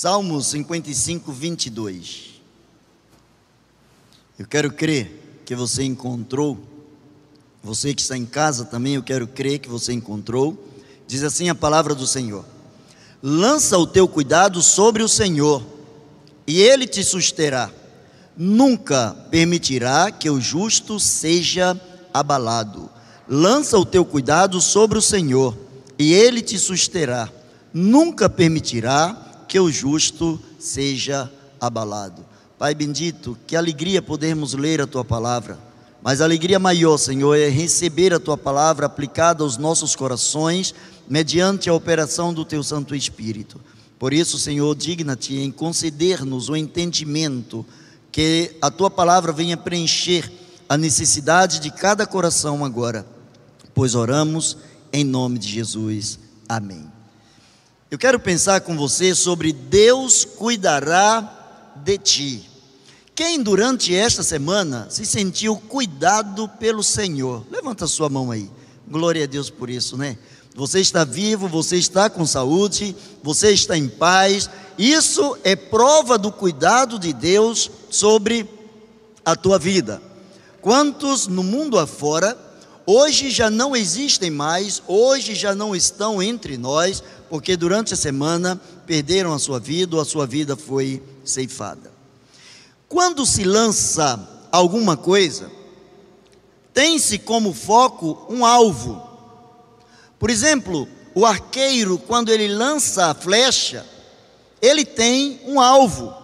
Salmos 0.00 0.46
55, 0.46 1.32
22. 1.32 2.40
Eu 4.38 4.46
quero 4.46 4.70
crer 4.70 5.42
que 5.44 5.56
você 5.56 5.82
encontrou, 5.82 6.56
você 7.60 7.92
que 7.92 8.00
está 8.00 8.16
em 8.16 8.24
casa 8.24 8.64
também, 8.64 8.94
eu 8.94 9.02
quero 9.02 9.26
crer 9.26 9.58
que 9.58 9.68
você 9.68 9.92
encontrou. 9.92 10.56
Diz 11.04 11.24
assim 11.24 11.48
a 11.48 11.54
palavra 11.54 11.96
do 11.96 12.06
Senhor: 12.06 12.44
Lança 13.20 13.76
o 13.76 13.88
teu 13.88 14.06
cuidado 14.06 14.62
sobre 14.62 15.02
o 15.02 15.08
Senhor, 15.08 15.66
e 16.46 16.62
ele 16.62 16.86
te 16.86 17.02
susterá. 17.02 17.68
Nunca 18.36 19.16
permitirá 19.32 20.12
que 20.12 20.30
o 20.30 20.40
justo 20.40 21.00
seja 21.00 21.76
abalado. 22.14 22.88
Lança 23.28 23.76
o 23.76 23.84
teu 23.84 24.04
cuidado 24.04 24.60
sobre 24.60 24.96
o 24.96 25.02
Senhor, 25.02 25.58
e 25.98 26.14
ele 26.14 26.40
te 26.40 26.56
susterá. 26.56 27.28
Nunca 27.74 28.30
permitirá 28.30 29.24
que 29.48 29.58
o 29.58 29.70
justo 29.72 30.38
seja 30.58 31.32
abalado. 31.58 32.24
Pai 32.58 32.74
bendito, 32.74 33.36
que 33.46 33.56
alegria 33.56 34.02
podermos 34.02 34.52
ler 34.52 34.80
a 34.80 34.86
tua 34.86 35.04
palavra. 35.04 35.58
Mas 36.02 36.20
a 36.20 36.24
alegria 36.24 36.58
maior, 36.58 36.98
Senhor, 36.98 37.34
é 37.34 37.48
receber 37.48 38.12
a 38.12 38.20
tua 38.20 38.36
palavra 38.36 38.86
aplicada 38.86 39.42
aos 39.42 39.56
nossos 39.56 39.96
corações, 39.96 40.74
mediante 41.08 41.68
a 41.68 41.74
operação 41.74 42.32
do 42.32 42.44
teu 42.44 42.62
Santo 42.62 42.94
Espírito. 42.94 43.60
Por 43.98 44.12
isso, 44.12 44.38
Senhor, 44.38 44.76
digna-te 44.76 45.36
em 45.38 45.50
conceder-nos 45.50 46.48
o 46.48 46.56
entendimento, 46.56 47.66
que 48.12 48.56
a 48.62 48.70
tua 48.70 48.90
palavra 48.90 49.32
venha 49.32 49.56
preencher 49.56 50.30
a 50.68 50.76
necessidade 50.76 51.58
de 51.58 51.70
cada 51.70 52.06
coração 52.06 52.64
agora. 52.64 53.06
Pois 53.74 53.94
oramos 53.94 54.56
em 54.92 55.04
nome 55.04 55.38
de 55.38 55.48
Jesus. 55.48 56.18
Amém. 56.48 56.97
Eu 57.90 57.96
quero 57.96 58.20
pensar 58.20 58.60
com 58.60 58.76
você 58.76 59.14
sobre 59.14 59.50
Deus 59.50 60.22
cuidará 60.22 61.72
de 61.74 61.96
ti. 61.96 62.50
Quem 63.14 63.42
durante 63.42 63.94
esta 63.94 64.22
semana 64.22 64.86
se 64.90 65.06
sentiu 65.06 65.56
cuidado 65.56 66.46
pelo 66.60 66.82
Senhor? 66.84 67.46
Levanta 67.50 67.86
sua 67.86 68.10
mão 68.10 68.30
aí. 68.30 68.50
Glória 68.86 69.24
a 69.24 69.26
Deus 69.26 69.48
por 69.48 69.70
isso, 69.70 69.96
né? 69.96 70.18
Você 70.54 70.80
está 70.80 71.02
vivo, 71.02 71.48
você 71.48 71.76
está 71.76 72.10
com 72.10 72.26
saúde, 72.26 72.94
você 73.22 73.52
está 73.52 73.74
em 73.74 73.88
paz. 73.88 74.50
Isso 74.76 75.38
é 75.42 75.56
prova 75.56 76.18
do 76.18 76.30
cuidado 76.30 76.98
de 76.98 77.14
Deus 77.14 77.70
sobre 77.88 78.46
a 79.24 79.34
tua 79.34 79.58
vida. 79.58 80.02
Quantos 80.60 81.26
no 81.26 81.42
mundo 81.42 81.78
afora 81.78 82.36
hoje 82.90 83.30
já 83.30 83.50
não 83.50 83.76
existem 83.76 84.30
mais, 84.30 84.82
hoje 84.86 85.34
já 85.34 85.54
não 85.54 85.76
estão 85.76 86.22
entre 86.22 86.56
nós, 86.56 87.02
porque 87.28 87.56
durante 87.56 87.94
a 87.94 87.96
semana 87.96 88.60
perderam 88.86 89.32
a 89.32 89.38
sua 89.38 89.60
vida 89.60 89.96
ou 89.96 90.02
a 90.02 90.04
sua 90.04 90.26
vida 90.26 90.56
foi 90.56 91.02
ceifada. 91.24 91.92
Quando 92.88 93.26
se 93.26 93.44
lança 93.44 94.46
alguma 94.50 94.96
coisa, 94.96 95.50
tem-se 96.72 97.18
como 97.18 97.52
foco 97.52 98.26
um 98.30 98.46
alvo. 98.46 99.02
Por 100.18 100.30
exemplo, 100.30 100.88
o 101.14 101.26
arqueiro, 101.26 101.98
quando 101.98 102.30
ele 102.30 102.48
lança 102.48 103.06
a 103.06 103.14
flecha, 103.14 103.84
ele 104.62 104.84
tem 104.84 105.40
um 105.44 105.60
alvo. 105.60 106.14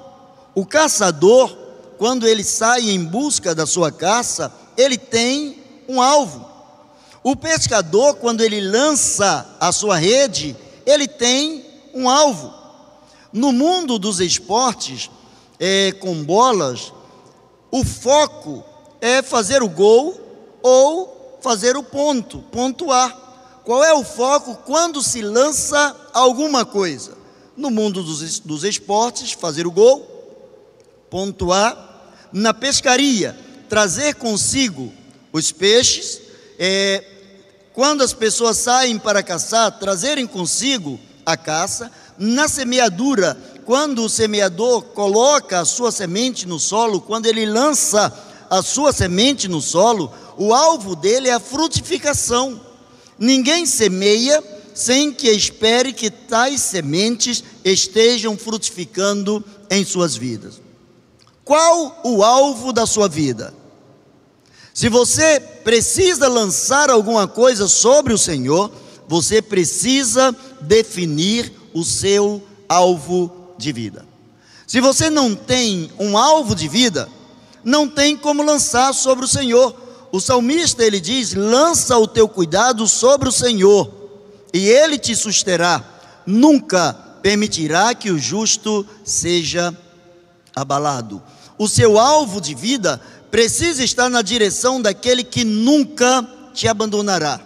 O 0.54 0.64
caçador, 0.64 1.56
quando 1.98 2.26
ele 2.26 2.42
sai 2.42 2.90
em 2.90 3.04
busca 3.04 3.54
da 3.54 3.66
sua 3.66 3.92
caça, 3.92 4.52
ele 4.76 4.96
tem 4.96 5.58
um 5.88 6.00
alvo. 6.00 6.48
O 7.22 7.34
pescador, 7.34 8.16
quando 8.16 8.42
ele 8.42 8.60
lança 8.60 9.56
a 9.58 9.72
sua 9.72 9.96
rede, 9.96 10.56
ele 10.86 11.06
tem 11.08 11.64
um 11.94 12.08
alvo. 12.08 12.52
No 13.32 13.52
mundo 13.52 13.98
dos 13.98 14.20
esportes, 14.20 15.10
é, 15.58 15.92
com 15.92 16.22
bolas, 16.22 16.92
o 17.70 17.84
foco 17.84 18.64
é 19.00 19.22
fazer 19.22 19.62
o 19.62 19.68
gol 19.68 20.20
ou 20.62 21.38
fazer 21.40 21.76
o 21.76 21.82
ponto, 21.82 22.38
pontuar. 22.50 23.22
Qual 23.64 23.82
é 23.82 23.92
o 23.94 24.04
foco 24.04 24.56
quando 24.64 25.02
se 25.02 25.22
lança 25.22 25.96
alguma 26.12 26.64
coisa? 26.64 27.16
No 27.56 27.70
mundo 27.70 28.02
dos, 28.02 28.40
dos 28.40 28.64
esportes, 28.64 29.32
fazer 29.32 29.66
o 29.66 29.70
gol, 29.70 30.06
pontuar. 31.10 31.92
Na 32.32 32.52
pescaria, 32.52 33.38
trazer 33.68 34.14
consigo 34.16 34.92
os 35.32 35.52
peixes. 35.52 36.20
É, 36.58 37.04
quando 37.74 38.02
as 38.02 38.12
pessoas 38.12 38.56
saem 38.56 38.98
para 38.98 39.22
caçar, 39.22 39.78
trazerem 39.80 40.28
consigo 40.28 40.98
a 41.26 41.36
caça. 41.36 41.90
Na 42.16 42.46
semeadura, 42.46 43.36
quando 43.66 44.04
o 44.04 44.08
semeador 44.08 44.82
coloca 44.82 45.58
a 45.58 45.64
sua 45.64 45.90
semente 45.90 46.46
no 46.46 46.60
solo, 46.60 47.00
quando 47.00 47.26
ele 47.26 47.44
lança 47.44 48.16
a 48.48 48.62
sua 48.62 48.92
semente 48.92 49.48
no 49.48 49.60
solo, 49.60 50.12
o 50.38 50.54
alvo 50.54 50.94
dele 50.94 51.28
é 51.28 51.32
a 51.32 51.40
frutificação. 51.40 52.60
Ninguém 53.18 53.66
semeia 53.66 54.42
sem 54.72 55.12
que 55.12 55.28
espere 55.28 55.92
que 55.92 56.10
tais 56.10 56.60
sementes 56.60 57.42
estejam 57.64 58.38
frutificando 58.38 59.44
em 59.68 59.84
suas 59.84 60.16
vidas. 60.16 60.60
Qual 61.44 62.00
o 62.04 62.22
alvo 62.22 62.72
da 62.72 62.86
sua 62.86 63.08
vida? 63.08 63.52
Se 64.74 64.88
você 64.88 65.38
precisa 65.38 66.26
lançar 66.26 66.90
alguma 66.90 67.28
coisa 67.28 67.68
sobre 67.68 68.12
o 68.12 68.18
Senhor, 68.18 68.72
você 69.06 69.40
precisa 69.40 70.34
definir 70.60 71.52
o 71.72 71.84
seu 71.84 72.42
alvo 72.68 73.54
de 73.56 73.70
vida. 73.70 74.04
Se 74.66 74.80
você 74.80 75.08
não 75.08 75.32
tem 75.32 75.92
um 75.96 76.18
alvo 76.18 76.56
de 76.56 76.66
vida, 76.66 77.08
não 77.62 77.88
tem 77.88 78.16
como 78.16 78.42
lançar 78.42 78.92
sobre 78.92 79.24
o 79.24 79.28
Senhor. 79.28 79.76
O 80.10 80.20
salmista 80.20 80.82
ele 80.82 80.98
diz: 80.98 81.34
"Lança 81.34 81.96
o 81.96 82.08
teu 82.08 82.28
cuidado 82.28 82.88
sobre 82.88 83.28
o 83.28 83.32
Senhor, 83.32 83.88
e 84.52 84.68
ele 84.68 84.98
te 84.98 85.14
susterá. 85.14 85.84
Nunca 86.26 86.92
permitirá 87.22 87.94
que 87.94 88.10
o 88.10 88.18
justo 88.18 88.84
seja 89.04 89.72
abalado." 90.52 91.22
O 91.56 91.68
seu 91.68 91.96
alvo 91.96 92.40
de 92.40 92.52
vida 92.52 93.00
precisa 93.34 93.82
estar 93.82 94.08
na 94.08 94.22
direção 94.22 94.80
daquele 94.80 95.24
que 95.24 95.42
nunca 95.42 96.24
te 96.54 96.68
abandonará. 96.68 97.40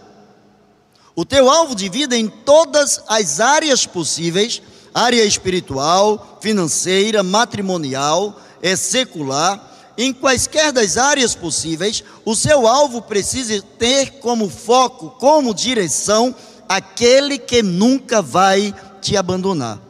O 1.16 1.24
teu 1.24 1.48
alvo 1.48 1.74
de 1.74 1.88
vida 1.88 2.14
em 2.14 2.28
todas 2.28 3.02
as 3.08 3.40
áreas 3.40 3.86
possíveis, 3.86 4.60
área 4.92 5.24
espiritual, 5.24 6.38
financeira, 6.42 7.22
matrimonial, 7.22 8.38
é 8.60 8.76
secular, 8.76 9.94
em 9.96 10.12
quaisquer 10.12 10.72
das 10.72 10.98
áreas 10.98 11.34
possíveis, 11.34 12.04
o 12.22 12.36
seu 12.36 12.66
alvo 12.66 13.00
precisa 13.00 13.62
ter 13.78 14.18
como 14.20 14.50
foco, 14.50 15.12
como 15.18 15.54
direção, 15.54 16.36
aquele 16.68 17.38
que 17.38 17.62
nunca 17.62 18.20
vai 18.20 18.74
te 19.00 19.16
abandonar. 19.16 19.80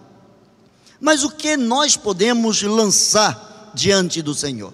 Mas 1.01 1.25
o 1.25 1.31
que 1.31 1.57
nós 1.57 1.97
podemos 1.97 2.63
lançar 2.63 3.73
diante 3.75 4.23
do 4.23 4.33
Senhor? 4.33 4.73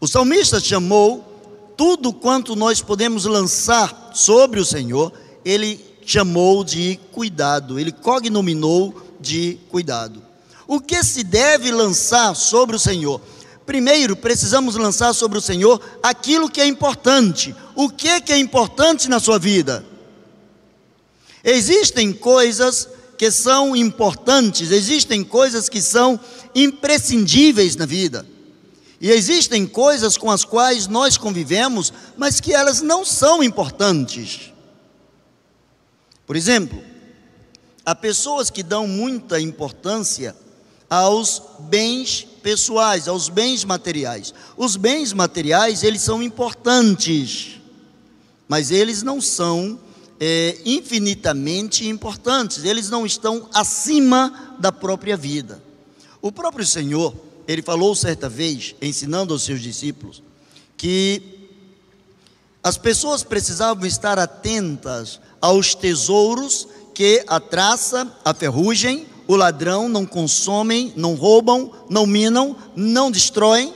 O 0.00 0.06
salmista 0.06 0.60
chamou 0.60 1.24
tudo 1.76 2.12
quanto 2.12 2.54
nós 2.54 2.80
podemos 2.80 3.24
lançar 3.24 4.10
sobre 4.14 4.60
o 4.60 4.64
Senhor, 4.64 5.12
ele 5.44 5.84
chamou 6.04 6.62
de 6.62 6.98
cuidado, 7.12 7.78
ele 7.78 7.92
cognominou 7.92 8.94
de 9.20 9.58
cuidado. 9.68 10.22
O 10.66 10.80
que 10.80 11.02
se 11.02 11.24
deve 11.24 11.70
lançar 11.70 12.34
sobre 12.34 12.76
o 12.76 12.78
Senhor? 12.78 13.20
Primeiro, 13.66 14.16
precisamos 14.16 14.76
lançar 14.76 15.12
sobre 15.12 15.38
o 15.38 15.42
Senhor 15.42 15.80
aquilo 16.02 16.48
que 16.48 16.60
é 16.60 16.66
importante. 16.66 17.54
O 17.74 17.88
que, 17.88 18.20
que 18.20 18.32
é 18.32 18.38
importante 18.38 19.08
na 19.08 19.20
sua 19.20 19.38
vida? 19.38 19.84
Existem 21.44 22.12
coisas 22.12 22.88
que 23.16 23.30
são 23.30 23.74
importantes, 23.74 24.70
existem 24.70 25.24
coisas 25.24 25.68
que 25.68 25.82
são 25.82 26.18
imprescindíveis 26.54 27.76
na 27.76 27.84
vida. 27.84 28.24
E 29.00 29.10
existem 29.10 29.66
coisas 29.66 30.16
com 30.16 30.30
as 30.30 30.44
quais 30.44 30.88
nós 30.88 31.16
convivemos, 31.16 31.92
mas 32.16 32.40
que 32.40 32.52
elas 32.52 32.80
não 32.80 33.04
são 33.04 33.42
importantes. 33.42 34.52
Por 36.26 36.34
exemplo, 36.34 36.82
há 37.86 37.94
pessoas 37.94 38.50
que 38.50 38.62
dão 38.62 38.88
muita 38.88 39.40
importância 39.40 40.34
aos 40.90 41.42
bens 41.60 42.26
pessoais, 42.42 43.06
aos 43.06 43.28
bens 43.28 43.64
materiais. 43.64 44.34
Os 44.56 44.74
bens 44.74 45.12
materiais, 45.12 45.82
eles 45.82 46.02
são 46.02 46.22
importantes, 46.22 47.60
mas 48.48 48.70
eles 48.70 49.02
não 49.02 49.20
são 49.20 49.78
é, 50.18 50.58
infinitamente 50.64 51.86
importantes, 51.86 52.64
eles 52.64 52.90
não 52.90 53.06
estão 53.06 53.48
acima 53.54 54.56
da 54.58 54.72
própria 54.72 55.16
vida. 55.16 55.62
O 56.20 56.32
próprio 56.32 56.66
Senhor, 56.66 57.14
ele 57.48 57.62
falou 57.62 57.94
certa 57.96 58.28
vez, 58.28 58.76
ensinando 58.80 59.32
aos 59.32 59.42
seus 59.42 59.60
discípulos, 59.60 60.22
que 60.76 61.22
as 62.62 62.76
pessoas 62.76 63.24
precisavam 63.24 63.86
estar 63.86 64.18
atentas 64.18 65.18
aos 65.40 65.74
tesouros 65.74 66.68
que 66.94 67.24
a 67.26 67.40
traça, 67.40 68.12
a 68.24 68.34
ferrugem 68.34 69.06
o 69.28 69.36
ladrão, 69.36 69.90
não 69.90 70.06
consomem, 70.06 70.90
não 70.96 71.14
roubam, 71.14 71.70
não 71.90 72.06
minam, 72.06 72.56
não 72.74 73.10
destroem. 73.10 73.74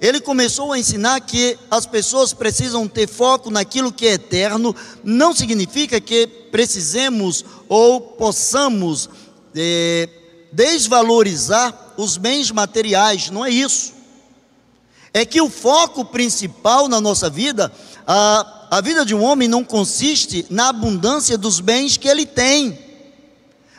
Ele 0.00 0.20
começou 0.20 0.72
a 0.72 0.78
ensinar 0.78 1.20
que 1.20 1.56
as 1.70 1.86
pessoas 1.86 2.32
precisam 2.32 2.88
ter 2.88 3.08
foco 3.08 3.48
naquilo 3.48 3.92
que 3.92 4.08
é 4.08 4.14
eterno, 4.14 4.74
não 5.04 5.32
significa 5.32 6.00
que 6.00 6.26
precisemos 6.26 7.44
ou 7.68 8.00
possamos 8.00 9.08
é, 9.54 10.08
desvalorizar 10.50 11.81
os 11.96 12.16
bens 12.16 12.50
materiais, 12.50 13.30
não 13.30 13.44
é 13.44 13.50
isso. 13.50 13.92
É 15.14 15.24
que 15.24 15.40
o 15.40 15.50
foco 15.50 16.04
principal 16.04 16.88
na 16.88 17.00
nossa 17.00 17.28
vida, 17.28 17.70
a, 18.06 18.68
a 18.70 18.80
vida 18.80 19.04
de 19.04 19.14
um 19.14 19.22
homem 19.22 19.46
não 19.46 19.62
consiste 19.62 20.46
na 20.48 20.68
abundância 20.68 21.36
dos 21.36 21.60
bens 21.60 21.96
que 21.96 22.08
ele 22.08 22.24
tem, 22.24 22.78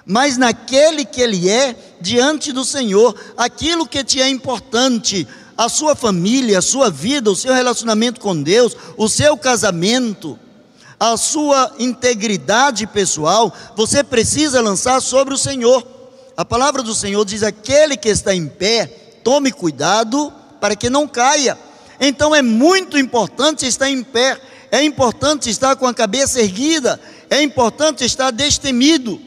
mas 0.05 0.37
naquele 0.37 1.05
que 1.05 1.21
ele 1.21 1.49
é 1.49 1.75
diante 1.99 2.51
do 2.51 2.65
Senhor, 2.65 3.15
aquilo 3.37 3.87
que 3.87 4.03
te 4.03 4.21
é 4.21 4.29
importante, 4.29 5.27
a 5.57 5.69
sua 5.69 5.95
família, 5.95 6.59
a 6.59 6.61
sua 6.61 6.89
vida, 6.89 7.31
o 7.31 7.35
seu 7.35 7.53
relacionamento 7.53 8.19
com 8.19 8.41
Deus, 8.41 8.75
o 8.97 9.07
seu 9.07 9.37
casamento, 9.37 10.37
a 10.99 11.17
sua 11.17 11.73
integridade 11.79 12.87
pessoal, 12.87 13.53
você 13.75 14.03
precisa 14.03 14.61
lançar 14.61 15.01
sobre 15.01 15.33
o 15.33 15.37
Senhor. 15.37 15.92
A 16.35 16.43
palavra 16.43 16.81
do 16.81 16.95
Senhor 16.95 17.23
diz: 17.25 17.43
aquele 17.43 17.95
que 17.95 18.09
está 18.09 18.33
em 18.33 18.47
pé, 18.47 18.87
tome 19.23 19.51
cuidado 19.51 20.33
para 20.59 20.75
que 20.75 20.89
não 20.89 21.07
caia. 21.07 21.57
Então 21.99 22.33
é 22.33 22.41
muito 22.41 22.97
importante 22.97 23.67
estar 23.67 23.89
em 23.89 24.03
pé, 24.03 24.39
é 24.71 24.83
importante 24.83 25.49
estar 25.49 25.75
com 25.75 25.85
a 25.85 25.93
cabeça 25.93 26.41
erguida, 26.41 26.99
é 27.29 27.41
importante 27.41 28.03
estar 28.03 28.31
destemido, 28.31 29.19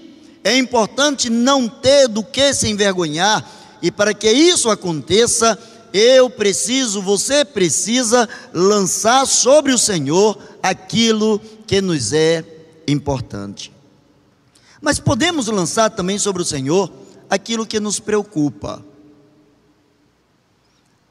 é 0.42 0.56
importante 0.56 1.30
não 1.30 1.68
ter 1.68 2.08
do 2.08 2.22
que 2.22 2.52
se 2.52 2.68
envergonhar, 2.68 3.48
e 3.80 3.90
para 3.90 4.12
que 4.12 4.30
isso 4.30 4.68
aconteça, 4.68 5.58
eu 5.92 6.28
preciso, 6.28 7.00
você 7.00 7.44
precisa 7.44 8.28
lançar 8.52 9.26
sobre 9.26 9.72
o 9.72 9.78
Senhor 9.78 10.36
aquilo 10.62 11.40
que 11.66 11.80
nos 11.80 12.12
é 12.12 12.44
importante. 12.86 13.75
Mas 14.80 14.98
podemos 14.98 15.46
lançar 15.46 15.90
também 15.90 16.18
sobre 16.18 16.42
o 16.42 16.44
Senhor 16.44 16.90
aquilo 17.28 17.66
que 17.66 17.80
nos 17.80 17.98
preocupa. 17.98 18.84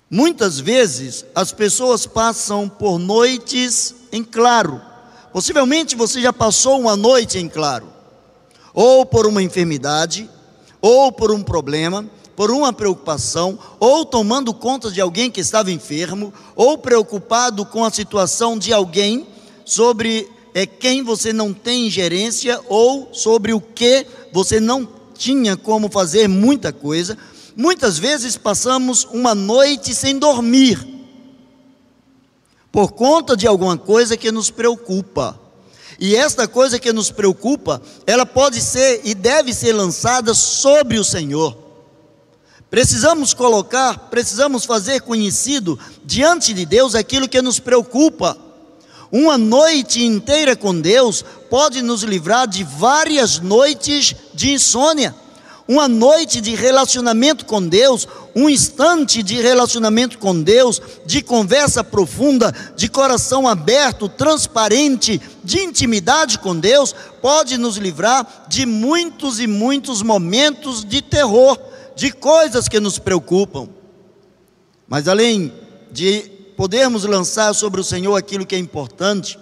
Muitas 0.09 0.59
vezes 0.59 1.25
as 1.33 1.51
pessoas 1.51 2.05
passam 2.05 2.69
por 2.69 2.99
noites 2.99 3.95
em 4.11 4.23
claro. 4.23 4.81
Possivelmente 5.33 5.95
você 5.95 6.21
já 6.21 6.31
passou 6.31 6.79
uma 6.79 6.95
noite 6.95 7.37
em 7.37 7.49
claro, 7.49 7.87
ou 8.73 9.05
por 9.05 9.25
uma 9.25 9.43
enfermidade, 9.43 10.29
ou 10.79 11.11
por 11.11 11.31
um 11.31 11.43
problema, 11.43 12.09
por 12.35 12.51
uma 12.51 12.71
preocupação, 12.71 13.57
ou 13.79 14.05
tomando 14.05 14.53
conta 14.53 14.91
de 14.91 15.01
alguém 15.01 15.31
que 15.31 15.41
estava 15.41 15.71
enfermo, 15.71 16.33
ou 16.55 16.77
preocupado 16.77 17.65
com 17.65 17.83
a 17.83 17.91
situação 17.91 18.57
de 18.57 18.71
alguém 18.71 19.27
sobre 19.65 20.29
é, 20.55 20.65
quem 20.65 21.03
você 21.03 21.33
não 21.33 21.53
tem 21.53 21.89
gerência, 21.89 22.61
ou 22.69 23.13
sobre 23.13 23.51
o 23.51 23.59
que 23.59 24.07
você 24.31 24.57
não 24.57 24.87
tinha 25.13 25.57
como 25.57 25.91
fazer 25.91 26.29
muita 26.29 26.71
coisa. 26.71 27.17
Muitas 27.57 27.97
vezes 27.97 28.37
passamos 28.37 29.03
uma 29.03 29.35
noite 29.35 29.93
sem 29.93 30.17
dormir, 30.17 30.79
por 32.71 32.93
conta 32.93 33.35
de 33.35 33.45
alguma 33.45 33.77
coisa 33.77 34.15
que 34.15 34.31
nos 34.31 34.49
preocupa. 34.49 35.37
E 35.99 36.15
esta 36.15 36.47
coisa 36.47 36.79
que 36.79 36.93
nos 36.93 37.11
preocupa, 37.11 37.81
ela 38.07 38.25
pode 38.25 38.61
ser 38.61 39.01
e 39.03 39.13
deve 39.13 39.53
ser 39.53 39.73
lançada 39.73 40.33
sobre 40.33 40.97
o 40.97 41.03
Senhor. 41.03 41.57
Precisamos 42.69 43.33
colocar, 43.33 44.09
precisamos 44.09 44.63
fazer 44.63 45.01
conhecido 45.01 45.77
diante 46.05 46.53
de 46.53 46.65
Deus 46.65 46.95
aquilo 46.95 47.27
que 47.27 47.41
nos 47.41 47.59
preocupa. 47.59 48.44
Uma 49.17 49.37
noite 49.37 50.03
inteira 50.03 50.57
com 50.57 50.77
Deus 50.77 51.23
pode 51.49 51.81
nos 51.81 52.03
livrar 52.03 52.45
de 52.45 52.65
várias 52.65 53.39
noites 53.39 54.13
de 54.33 54.51
insônia. 54.51 55.15
Uma 55.65 55.87
noite 55.87 56.41
de 56.41 56.53
relacionamento 56.53 57.45
com 57.45 57.65
Deus, 57.65 58.05
um 58.35 58.49
instante 58.49 59.23
de 59.23 59.35
relacionamento 59.35 60.17
com 60.17 60.37
Deus, 60.41 60.81
de 61.05 61.21
conversa 61.21 61.81
profunda, 61.81 62.53
de 62.75 62.89
coração 62.89 63.47
aberto, 63.47 64.09
transparente, 64.09 65.21
de 65.41 65.59
intimidade 65.61 66.37
com 66.37 66.53
Deus, 66.53 66.93
pode 67.21 67.57
nos 67.57 67.77
livrar 67.77 68.47
de 68.49 68.65
muitos 68.65 69.39
e 69.39 69.47
muitos 69.47 70.01
momentos 70.01 70.83
de 70.83 71.01
terror 71.01 71.57
de 71.95 72.11
coisas 72.11 72.67
que 72.67 72.81
nos 72.81 72.99
preocupam. 72.99 73.69
Mas 74.89 75.07
além 75.07 75.53
de 75.89 76.34
podermos 76.55 77.03
lançar 77.03 77.53
sobre 77.53 77.81
o 77.81 77.83
Senhor 77.83 78.15
aquilo 78.15 78.45
que 78.45 78.55
é 78.55 78.59
importante, 78.59 79.37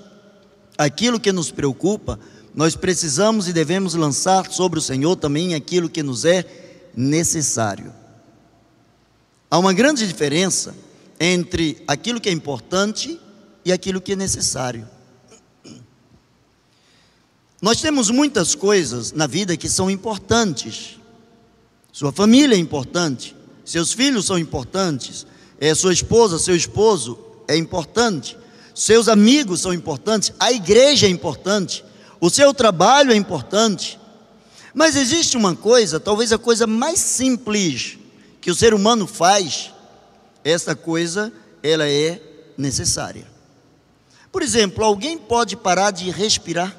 aquilo 0.77 1.19
que 1.19 1.31
nos 1.31 1.51
preocupa, 1.51 2.19
nós 2.53 2.75
precisamos 2.75 3.47
e 3.47 3.53
devemos 3.53 3.95
lançar 3.95 4.51
sobre 4.51 4.79
o 4.79 4.81
Senhor 4.81 5.15
também 5.15 5.55
aquilo 5.55 5.89
que 5.89 6.03
nos 6.03 6.25
é 6.25 6.45
necessário. 6.95 7.93
Há 9.49 9.57
uma 9.57 9.73
grande 9.73 10.07
diferença 10.07 10.75
entre 11.19 11.83
aquilo 11.87 12.19
que 12.19 12.29
é 12.29 12.31
importante 12.31 13.19
e 13.63 13.71
aquilo 13.71 14.01
que 14.01 14.13
é 14.13 14.15
necessário. 14.15 14.87
Nós 17.61 17.79
temos 17.79 18.09
muitas 18.09 18.55
coisas 18.55 19.11
na 19.13 19.25
vida 19.25 19.55
que 19.55 19.69
são 19.69 19.89
importantes, 19.89 20.99
sua 21.91 22.11
família 22.11 22.55
é 22.55 22.59
importante, 22.59 23.35
seus 23.63 23.93
filhos 23.93 24.25
são 24.25 24.37
importantes, 24.37 25.25
é, 25.63 25.73
sua 25.73 25.93
esposa, 25.93 26.37
seu 26.37 26.57
esposo 26.57 27.17
é 27.47 27.55
importante, 27.55 28.37
seus 28.75 29.07
amigos 29.07 29.61
são 29.61 29.73
importantes, 29.73 30.33
a 30.37 30.51
igreja 30.51 31.07
é 31.07 31.09
importante, 31.09 31.85
o 32.19 32.29
seu 32.29 32.53
trabalho 32.53 33.13
é 33.13 33.15
importante. 33.15 33.97
Mas 34.73 34.97
existe 34.97 35.37
uma 35.37 35.55
coisa, 35.55 36.01
talvez 36.01 36.33
a 36.33 36.37
coisa 36.37 36.67
mais 36.67 36.99
simples 36.99 37.97
que 38.41 38.51
o 38.51 38.55
ser 38.55 38.73
humano 38.73 39.07
faz, 39.07 39.71
esta 40.43 40.75
coisa, 40.75 41.31
ela 41.63 41.87
é 41.87 42.21
necessária. 42.57 43.25
Por 44.33 44.41
exemplo, 44.41 44.83
alguém 44.83 45.17
pode 45.17 45.55
parar 45.55 45.91
de 45.91 46.11
respirar? 46.11 46.75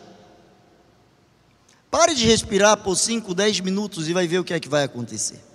Pare 1.91 2.15
de 2.15 2.27
respirar 2.27 2.77
por 2.77 2.97
5, 2.97 3.35
10 3.35 3.61
minutos 3.61 4.11
e 4.11 4.13
vai 4.13 4.29
ver 4.29 4.41
o 4.41 4.45
que 4.45 4.53
é 4.53 4.61
que 4.61 4.69
vai 4.69 4.85
acontecer. 4.85 5.54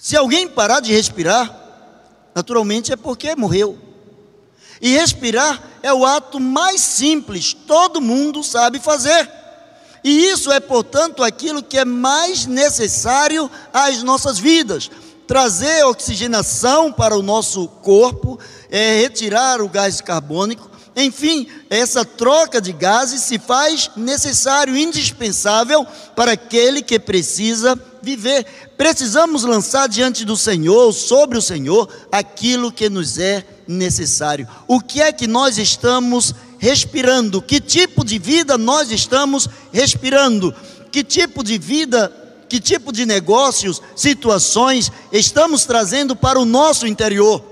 Se 0.00 0.16
alguém 0.16 0.48
parar 0.48 0.80
de 0.80 0.94
respirar, 0.94 1.54
naturalmente 2.34 2.90
é 2.90 2.96
porque 2.96 3.36
morreu. 3.36 3.78
E 4.80 4.96
respirar 4.96 5.62
é 5.82 5.92
o 5.92 6.06
ato 6.06 6.40
mais 6.40 6.80
simples, 6.80 7.52
todo 7.52 8.00
mundo 8.00 8.42
sabe 8.42 8.80
fazer. 8.80 9.30
E 10.02 10.30
isso 10.30 10.50
é, 10.50 10.58
portanto, 10.58 11.22
aquilo 11.22 11.62
que 11.62 11.76
é 11.76 11.84
mais 11.84 12.46
necessário 12.46 13.50
às 13.74 14.02
nossas 14.02 14.38
vidas. 14.38 14.90
Trazer 15.26 15.84
oxigenação 15.84 16.90
para 16.90 17.14
o 17.14 17.22
nosso 17.22 17.68
corpo, 17.68 18.38
é, 18.70 19.02
retirar 19.02 19.60
o 19.60 19.68
gás 19.68 20.00
carbônico, 20.00 20.70
enfim, 20.96 21.46
essa 21.68 22.06
troca 22.06 22.58
de 22.58 22.72
gases 22.72 23.20
se 23.20 23.38
faz 23.38 23.90
necessário, 23.94 24.74
indispensável 24.74 25.86
para 26.16 26.32
aquele 26.32 26.80
que 26.80 26.98
precisa 26.98 27.78
viver. 28.02 28.46
Precisamos 28.76 29.44
lançar 29.44 29.88
diante 29.88 30.24
do 30.24 30.36
Senhor, 30.36 30.92
sobre 30.92 31.38
o 31.38 31.42
Senhor, 31.42 31.88
aquilo 32.10 32.72
que 32.72 32.88
nos 32.88 33.18
é 33.18 33.44
necessário. 33.66 34.48
O 34.66 34.80
que 34.80 35.00
é 35.00 35.12
que 35.12 35.26
nós 35.26 35.58
estamos 35.58 36.34
respirando? 36.58 37.40
Que 37.40 37.60
tipo 37.60 38.04
de 38.04 38.18
vida 38.18 38.58
nós 38.58 38.90
estamos 38.90 39.48
respirando? 39.72 40.54
Que 40.90 41.04
tipo 41.04 41.44
de 41.44 41.56
vida, 41.56 42.12
que 42.48 42.60
tipo 42.60 42.92
de 42.92 43.06
negócios, 43.06 43.80
situações 43.94 44.90
estamos 45.12 45.64
trazendo 45.64 46.16
para 46.16 46.38
o 46.38 46.44
nosso 46.44 46.86
interior? 46.86 47.44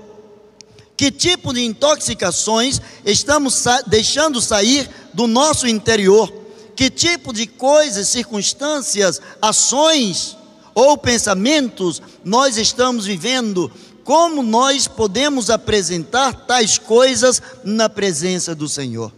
Que 0.97 1.09
tipo 1.09 1.53
de 1.53 1.63
intoxicações 1.63 2.81
estamos 3.05 3.53
sa 3.53 3.81
deixando 3.87 4.41
sair 4.41 4.89
do 5.13 5.27
nosso 5.27 5.65
interior? 5.65 6.29
Que 6.75 6.89
tipo 6.89 7.31
de 7.31 7.47
coisas, 7.47 8.09
circunstâncias, 8.09 9.21
ações 9.41 10.37
ou 10.79 10.97
pensamentos 10.97 12.01
nós 12.23 12.57
estamos 12.57 13.05
vivendo? 13.05 13.71
Como 14.03 14.41
nós 14.41 14.87
podemos 14.87 15.49
apresentar 15.49 16.45
tais 16.45 16.77
coisas 16.77 17.41
na 17.63 17.89
presença 17.89 18.55
do 18.55 18.67
Senhor? 18.67 19.13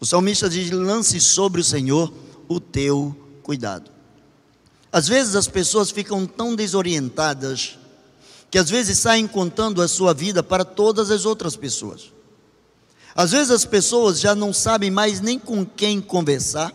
O 0.00 0.06
salmista 0.06 0.48
diz: 0.48 0.70
lance 0.70 1.20
sobre 1.20 1.60
o 1.60 1.64
Senhor 1.64 2.12
o 2.48 2.58
teu 2.58 3.14
cuidado. 3.42 3.90
Às 4.90 5.06
vezes 5.06 5.36
as 5.36 5.46
pessoas 5.46 5.90
ficam 5.90 6.26
tão 6.26 6.56
desorientadas 6.56 7.78
que 8.50 8.58
às 8.58 8.68
vezes 8.68 8.98
saem 8.98 9.28
contando 9.28 9.80
a 9.80 9.86
sua 9.86 10.12
vida 10.12 10.42
para 10.42 10.64
todas 10.64 11.10
as 11.10 11.24
outras 11.24 11.54
pessoas. 11.54 12.10
Às 13.14 13.32
vezes 13.32 13.50
as 13.50 13.64
pessoas 13.64 14.18
já 14.18 14.34
não 14.34 14.52
sabem 14.52 14.90
mais 14.90 15.20
nem 15.20 15.38
com 15.38 15.64
quem 15.64 16.00
conversar, 16.00 16.72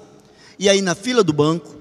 e 0.57 0.69
aí 0.69 0.81
na 0.81 0.95
fila 0.95 1.23
do 1.23 1.33
banco, 1.33 1.75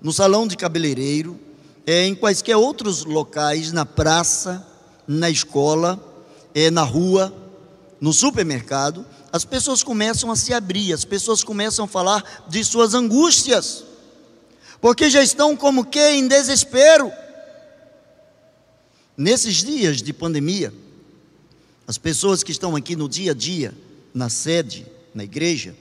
no 0.00 0.12
salão 0.12 0.46
de 0.46 0.56
cabeleireiro, 0.56 1.38
é, 1.86 2.06
em 2.06 2.14
quaisquer 2.14 2.56
outros 2.56 3.04
locais, 3.04 3.72
na 3.72 3.84
praça, 3.84 4.66
na 5.06 5.30
escola, 5.30 5.98
é, 6.54 6.70
na 6.70 6.82
rua, 6.82 7.34
no 8.00 8.12
supermercado, 8.12 9.04
as 9.32 9.44
pessoas 9.44 9.82
começam 9.82 10.30
a 10.30 10.36
se 10.36 10.52
abrir, 10.52 10.92
as 10.92 11.04
pessoas 11.04 11.44
começam 11.44 11.84
a 11.84 11.88
falar 11.88 12.44
de 12.48 12.64
suas 12.64 12.94
angústias, 12.94 13.84
porque 14.80 15.10
já 15.10 15.22
estão 15.22 15.56
como 15.56 15.84
que 15.84 16.00
em 16.10 16.26
desespero. 16.26 17.12
Nesses 19.16 19.56
dias 19.56 20.02
de 20.02 20.12
pandemia, 20.12 20.72
as 21.86 21.98
pessoas 21.98 22.42
que 22.42 22.52
estão 22.52 22.74
aqui 22.74 22.96
no 22.96 23.08
dia 23.08 23.32
a 23.32 23.34
dia, 23.34 23.74
na 24.14 24.28
sede, 24.28 24.86
na 25.14 25.24
igreja, 25.24 25.76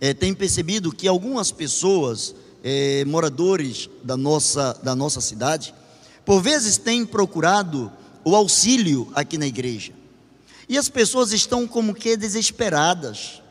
é, 0.00 0.12
têm 0.12 0.34
percebido 0.34 0.92
que 0.92 1.08
algumas 1.08 1.50
pessoas, 1.50 2.34
é, 2.62 3.04
moradores 3.06 3.88
da 4.02 4.16
nossa, 4.16 4.78
da 4.82 4.94
nossa 4.94 5.20
cidade, 5.20 5.74
por 6.24 6.40
vezes 6.40 6.76
têm 6.78 7.04
procurado 7.04 7.90
o 8.24 8.36
auxílio 8.36 9.10
aqui 9.14 9.36
na 9.36 9.46
igreja. 9.46 9.92
E 10.68 10.78
as 10.78 10.88
pessoas 10.88 11.32
estão 11.32 11.66
como 11.66 11.94
que 11.94 12.16
desesperadas. 12.16 13.42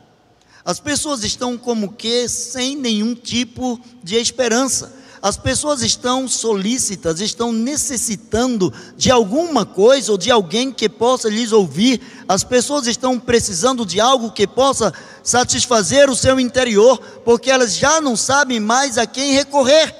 As 0.64 0.80
pessoas 0.80 1.22
estão 1.24 1.58
como 1.58 1.92
que 1.92 2.28
sem 2.28 2.76
nenhum 2.76 3.14
tipo 3.14 3.80
de 4.02 4.16
esperança. 4.16 4.92
As 5.20 5.36
pessoas 5.36 5.82
estão 5.82 6.26
solícitas, 6.26 7.20
estão 7.20 7.52
necessitando 7.52 8.72
de 8.96 9.08
alguma 9.08 9.64
coisa 9.64 10.10
ou 10.10 10.18
de 10.18 10.32
alguém 10.32 10.72
que 10.72 10.88
possa 10.88 11.28
lhes 11.28 11.52
ouvir. 11.52 12.00
As 12.28 12.44
pessoas 12.44 12.86
estão 12.86 13.18
precisando 13.18 13.84
de 13.84 14.00
algo 14.00 14.32
que 14.32 14.46
possa 14.46 14.92
satisfazer 15.22 16.08
o 16.08 16.16
seu 16.16 16.38
interior, 16.38 16.98
porque 17.24 17.50
elas 17.50 17.76
já 17.76 18.00
não 18.00 18.16
sabem 18.16 18.60
mais 18.60 18.98
a 18.98 19.06
quem 19.06 19.32
recorrer. 19.32 19.94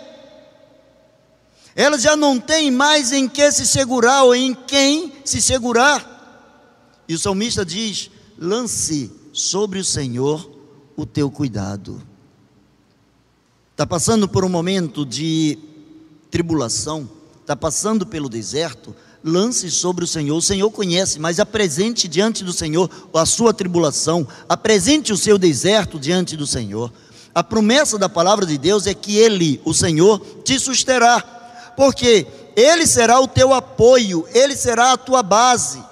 Elas 1.75 2.02
já 2.02 2.17
não 2.17 2.38
têm 2.38 2.71
mais 2.71 3.12
em 3.12 3.29
que 3.29 3.50
se 3.50 3.67
segurar 3.67 4.25
ou 4.25 4.35
em 4.35 4.55
quem 4.55 5.12
se 5.25 5.41
segurar. 5.41 6.12
E 7.09 7.14
o 7.14 7.19
salmista 7.19 7.64
diz: 7.64 8.11
lance 8.38 9.11
sobre 9.33 9.79
o 9.79 9.85
Senhor 9.85 10.50
o 10.97 11.07
teu 11.07 11.31
cuidado. 11.31 12.02
Está 13.73 13.87
passando 13.87 14.29
por 14.29 14.45
um 14.45 14.49
momento 14.49 15.05
de 15.05 15.59
tribulação, 16.31 17.09
está 17.41 17.57
passando 17.57 18.07
pelo 18.07 18.29
deserto, 18.29 18.95
lance 19.25 19.71
sobre 19.71 20.05
o 20.05 20.07
Senhor. 20.07 20.37
O 20.37 20.43
Senhor 20.43 20.71
conhece, 20.71 21.19
mas 21.19 21.38
apresente 21.38 22.09
diante 22.09 22.43
do 22.43 22.52
Senhor 22.52 22.91
a 23.14 23.26
sua 23.26 23.55
tribulação, 23.55 24.26
apresente 24.49 25.12
o 25.12 25.17
seu 25.17 25.38
deserto 25.38 25.99
diante 25.99 26.37
do 26.37 26.47
Senhor. 26.47 26.93
A 27.35 27.43
promessa 27.43 27.99
da 27.99 28.09
palavra 28.09 28.45
de 28.45 28.59
Deus 28.59 28.87
é 28.87 28.95
que 28.95 29.17
Ele, 29.17 29.61
o 29.64 29.73
Senhor, 29.73 30.21
te 30.45 30.59
susterá, 30.59 31.21
porque 31.76 32.26
Ele 32.57 32.87
será 32.87 33.21
o 33.21 33.29
teu 33.29 33.55
apoio, 33.55 34.26
Ele 34.35 34.55
será 34.57 34.93
a 34.93 34.99
tua 34.99 35.23
base. 35.23 35.83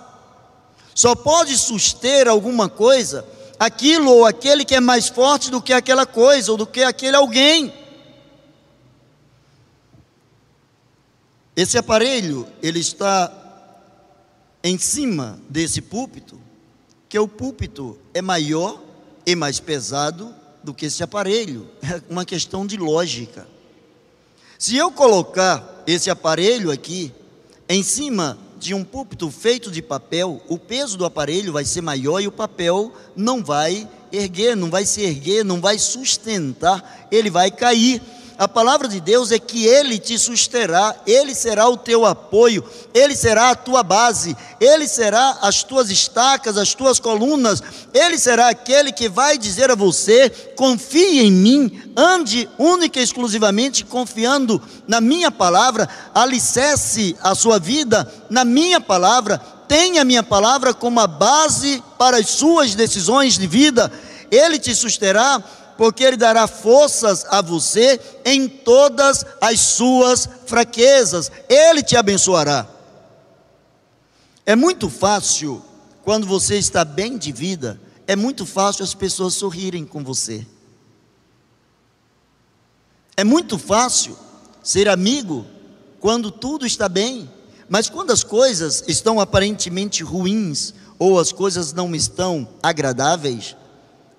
Só 0.95 1.15
pode 1.15 1.57
suster 1.57 2.29
alguma 2.29 2.69
coisa 2.69 3.25
aquilo 3.61 4.11
ou 4.11 4.25
aquele 4.25 4.65
que 4.65 4.75
é 4.75 4.81
mais 4.81 5.09
forte 5.09 5.51
do 5.51 5.61
que 5.61 5.75
aquela 5.75 6.07
coisa 6.07 6.51
ou 6.51 6.57
do 6.57 6.67
que 6.67 6.83
aquele 6.83 7.15
alguém. 7.15 7.71
Esse 11.61 11.77
aparelho, 11.77 12.47
ele 12.63 12.81
está 12.81 13.31
em 14.65 14.79
cima 14.79 15.39
desse 15.47 15.83
púlpito, 15.83 16.41
que 17.07 17.19
o 17.19 17.29
púlpito 17.29 17.99
é 18.15 18.23
maior 18.23 18.83
e 19.27 19.37
mais 19.37 19.61
pesado 19.61 20.35
do 20.65 20.73
que 20.73 20.87
esse 20.87 21.03
aparelho. 21.03 21.69
É 21.83 22.01
uma 22.09 22.25
questão 22.25 22.67
de 22.67 22.79
lógica. 22.79 23.47
Se 24.59 24.75
eu 24.75 24.91
colocar 24.91 25.83
esse 25.87 26.09
aparelho 26.09 26.71
aqui 26.71 27.13
em 27.69 27.83
cima 27.83 28.39
de 28.59 28.73
um 28.73 28.83
púlpito 28.83 29.31
feito 29.31 29.71
de 29.71 29.83
papel, 29.83 30.41
o 30.49 30.59
peso 30.59 30.97
do 30.97 31.05
aparelho 31.05 31.53
vai 31.53 31.67
ser 31.67 31.83
maior 31.83 32.21
e 32.21 32.27
o 32.27 32.33
papel 32.33 32.91
não 33.15 33.45
vai 33.45 33.87
erguer, 34.11 34.57
não 34.57 34.71
vai 34.71 34.87
se 34.87 35.03
erguer, 35.03 35.45
não 35.45 35.61
vai 35.61 35.79
sustentar, 35.79 37.07
ele 37.13 37.29
vai 37.29 37.51
cair. 37.51 38.01
A 38.41 38.49
palavra 38.49 38.89
de 38.89 39.03
Deus 39.03 39.31
é 39.31 39.39
que 39.39 39.67
Ele 39.67 39.99
te 39.99 40.19
susterá, 40.19 40.97
Ele 41.07 41.35
será 41.35 41.69
o 41.69 41.77
teu 41.77 42.07
apoio, 42.07 42.65
Ele 42.95 43.15
será 43.15 43.51
a 43.51 43.55
tua 43.55 43.83
base, 43.83 44.35
Ele 44.59 44.89
será 44.89 45.41
as 45.43 45.63
tuas 45.63 45.91
estacas, 45.91 46.57
as 46.57 46.73
tuas 46.73 46.99
colunas, 46.99 47.63
Ele 47.93 48.19
será 48.19 48.49
aquele 48.49 48.93
que 48.93 49.11
vai 49.11 49.37
dizer 49.37 49.71
a 49.71 49.75
você: 49.75 50.31
confie 50.57 51.21
em 51.21 51.31
mim, 51.31 51.83
ande 51.95 52.49
única 52.57 52.99
e 52.99 53.03
exclusivamente 53.03 53.85
confiando 53.85 54.59
na 54.89 55.03
minha 55.03 55.31
palavra, 55.31 55.87
alicerce 56.15 57.15
a 57.23 57.35
sua 57.35 57.59
vida 57.59 58.11
na 58.31 58.43
minha 58.43 58.81
palavra, 58.81 59.37
tenha 59.69 60.01
a 60.01 60.05
minha 60.07 60.23
palavra 60.23 60.73
como 60.73 60.99
a 60.99 61.07
base 61.07 61.85
para 61.99 62.17
as 62.17 62.31
suas 62.31 62.75
decisões 62.75 63.37
de 63.37 63.47
vida, 63.47 63.93
Ele 64.31 64.59
te 64.59 64.75
susterá 64.75 65.45
porque 65.81 66.05
Ele 66.05 66.19
dará 66.19 66.47
forças 66.47 67.25
a 67.31 67.41
você 67.41 67.99
em 68.23 68.47
todas 68.47 69.25
as 69.41 69.61
suas 69.61 70.29
fraquezas, 70.45 71.33
Ele 71.49 71.83
te 71.83 71.97
abençoará. 71.97 72.69
É 74.45 74.55
muito 74.55 74.91
fácil, 74.91 75.65
quando 76.03 76.27
você 76.27 76.59
está 76.59 76.85
bem 76.85 77.17
de 77.17 77.33
vida, 77.33 77.81
é 78.07 78.15
muito 78.15 78.45
fácil 78.45 78.85
as 78.85 78.93
pessoas 78.93 79.33
sorrirem 79.33 79.87
com 79.87 80.05
você. 80.05 80.47
É 83.17 83.25
muito 83.25 83.57
fácil 83.59 84.19
ser 84.63 84.87
amigo 84.87 85.47
quando 85.99 86.31
tudo 86.31 86.67
está 86.67 86.91
bem, 86.91 87.27
mas 87.71 87.89
quando 87.89 88.11
as 88.11 88.23
coisas 88.23 88.85
estão 88.87 89.19
aparentemente 89.19 90.03
ruins 90.03 90.75
ou 90.99 91.19
as 91.19 91.33
coisas 91.33 91.73
não 91.73 91.95
estão 91.95 92.47
agradáveis, 92.63 93.57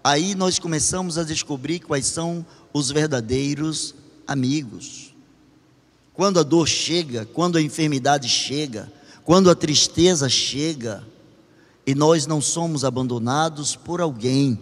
aí 0.04 0.36
nós 0.36 0.60
começamos 0.60 1.18
a 1.18 1.24
descobrir 1.24 1.80
quais 1.80 2.06
são 2.06 2.46
os 2.74 2.90
verdadeiros 2.92 3.96
amigos. 4.28 5.14
Quando 6.14 6.40
a 6.40 6.44
dor 6.44 6.68
chega, 6.68 7.26
quando 7.26 7.58
a 7.58 7.62
enfermidade 7.62 8.28
chega, 8.28 8.92
quando 9.24 9.50
a 9.50 9.56
tristeza 9.56 10.28
chega, 10.28 11.04
e 11.86 11.96
nós 11.96 12.28
não 12.28 12.40
somos 12.40 12.86
abandonados 12.86 13.76
por 13.76 14.02
alguém, 14.02 14.60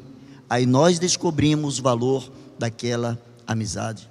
aí 0.50 0.65
nós 0.65 1.00
descobrimos 1.00 1.79
o 1.79 1.84
valor 1.84 2.31
daquela 2.58 3.22
amizade. 3.46 4.10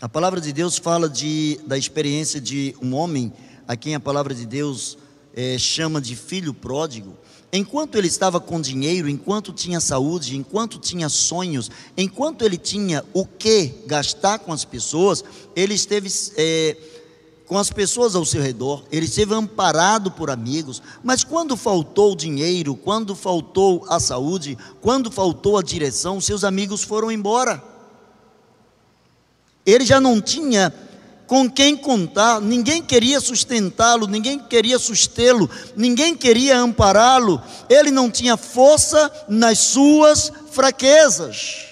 A 0.00 0.08
palavra 0.08 0.40
de 0.40 0.52
Deus 0.52 0.78
fala 0.78 1.08
de, 1.08 1.58
da 1.66 1.76
experiência 1.76 2.40
de 2.40 2.74
um 2.80 2.94
homem 2.94 3.32
a 3.66 3.76
quem 3.76 3.94
a 3.94 4.00
palavra 4.00 4.34
de 4.34 4.46
Deus 4.46 4.96
é, 5.34 5.58
chama 5.58 6.00
de 6.00 6.14
filho 6.14 6.54
pródigo. 6.54 7.16
Enquanto 7.50 7.96
ele 7.96 8.08
estava 8.08 8.38
com 8.38 8.60
dinheiro, 8.60 9.08
enquanto 9.08 9.52
tinha 9.52 9.80
saúde, 9.80 10.36
enquanto 10.36 10.78
tinha 10.78 11.08
sonhos, 11.08 11.70
enquanto 11.96 12.42
ele 12.42 12.58
tinha 12.58 13.02
o 13.14 13.24
que 13.24 13.72
gastar 13.86 14.38
com 14.40 14.52
as 14.52 14.66
pessoas, 14.66 15.24
ele 15.56 15.72
esteve 15.72 16.10
é, 16.36 16.76
com 17.46 17.56
as 17.56 17.70
pessoas 17.70 18.14
ao 18.14 18.26
seu 18.26 18.42
redor, 18.42 18.84
ele 18.92 19.06
esteve 19.06 19.32
amparado 19.34 20.10
por 20.10 20.30
amigos, 20.30 20.82
mas 21.02 21.24
quando 21.24 21.56
faltou 21.56 22.12
o 22.12 22.16
dinheiro, 22.16 22.76
quando 22.76 23.16
faltou 23.16 23.86
a 23.88 23.98
saúde, 23.98 24.58
quando 24.82 25.10
faltou 25.10 25.56
a 25.56 25.62
direção, 25.62 26.20
seus 26.20 26.44
amigos 26.44 26.82
foram 26.82 27.10
embora. 27.10 27.64
Ele 29.64 29.86
já 29.86 29.98
não 29.98 30.20
tinha 30.20 30.72
com 31.28 31.48
quem 31.48 31.76
contar, 31.76 32.40
ninguém 32.40 32.82
queria 32.82 33.20
sustentá-lo, 33.20 34.06
ninguém 34.06 34.38
queria 34.38 34.78
sustê-lo, 34.78 35.48
ninguém 35.76 36.16
queria 36.16 36.58
ampará-lo, 36.58 37.40
ele 37.68 37.90
não 37.90 38.10
tinha 38.10 38.34
força 38.38 39.12
nas 39.28 39.58
suas 39.58 40.32
fraquezas. 40.50 41.66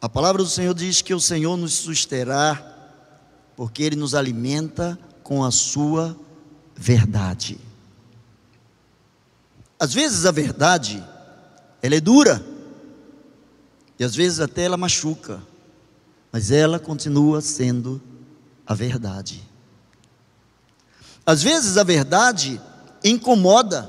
A 0.00 0.08
palavra 0.08 0.44
do 0.44 0.48
Senhor 0.48 0.74
diz 0.74 1.02
que 1.02 1.12
o 1.12 1.18
Senhor 1.18 1.56
nos 1.56 1.72
susterá, 1.72 2.62
porque 3.56 3.82
Ele 3.82 3.96
nos 3.96 4.14
alimenta 4.14 4.96
com 5.24 5.42
a 5.42 5.50
Sua 5.50 6.16
verdade. 6.76 7.58
Às 9.76 9.92
vezes 9.92 10.24
a 10.24 10.30
verdade, 10.30 11.02
ela 11.82 11.96
é 11.96 12.00
dura, 12.00 12.46
e 13.98 14.04
às 14.04 14.14
vezes 14.14 14.38
até 14.38 14.62
ela 14.62 14.76
machuca 14.76 15.42
mas 16.34 16.50
ela 16.50 16.80
continua 16.80 17.40
sendo 17.40 18.02
a 18.66 18.74
verdade. 18.74 19.40
Às 21.24 21.44
vezes 21.44 21.76
a 21.76 21.84
verdade 21.84 22.60
incomoda, 23.04 23.88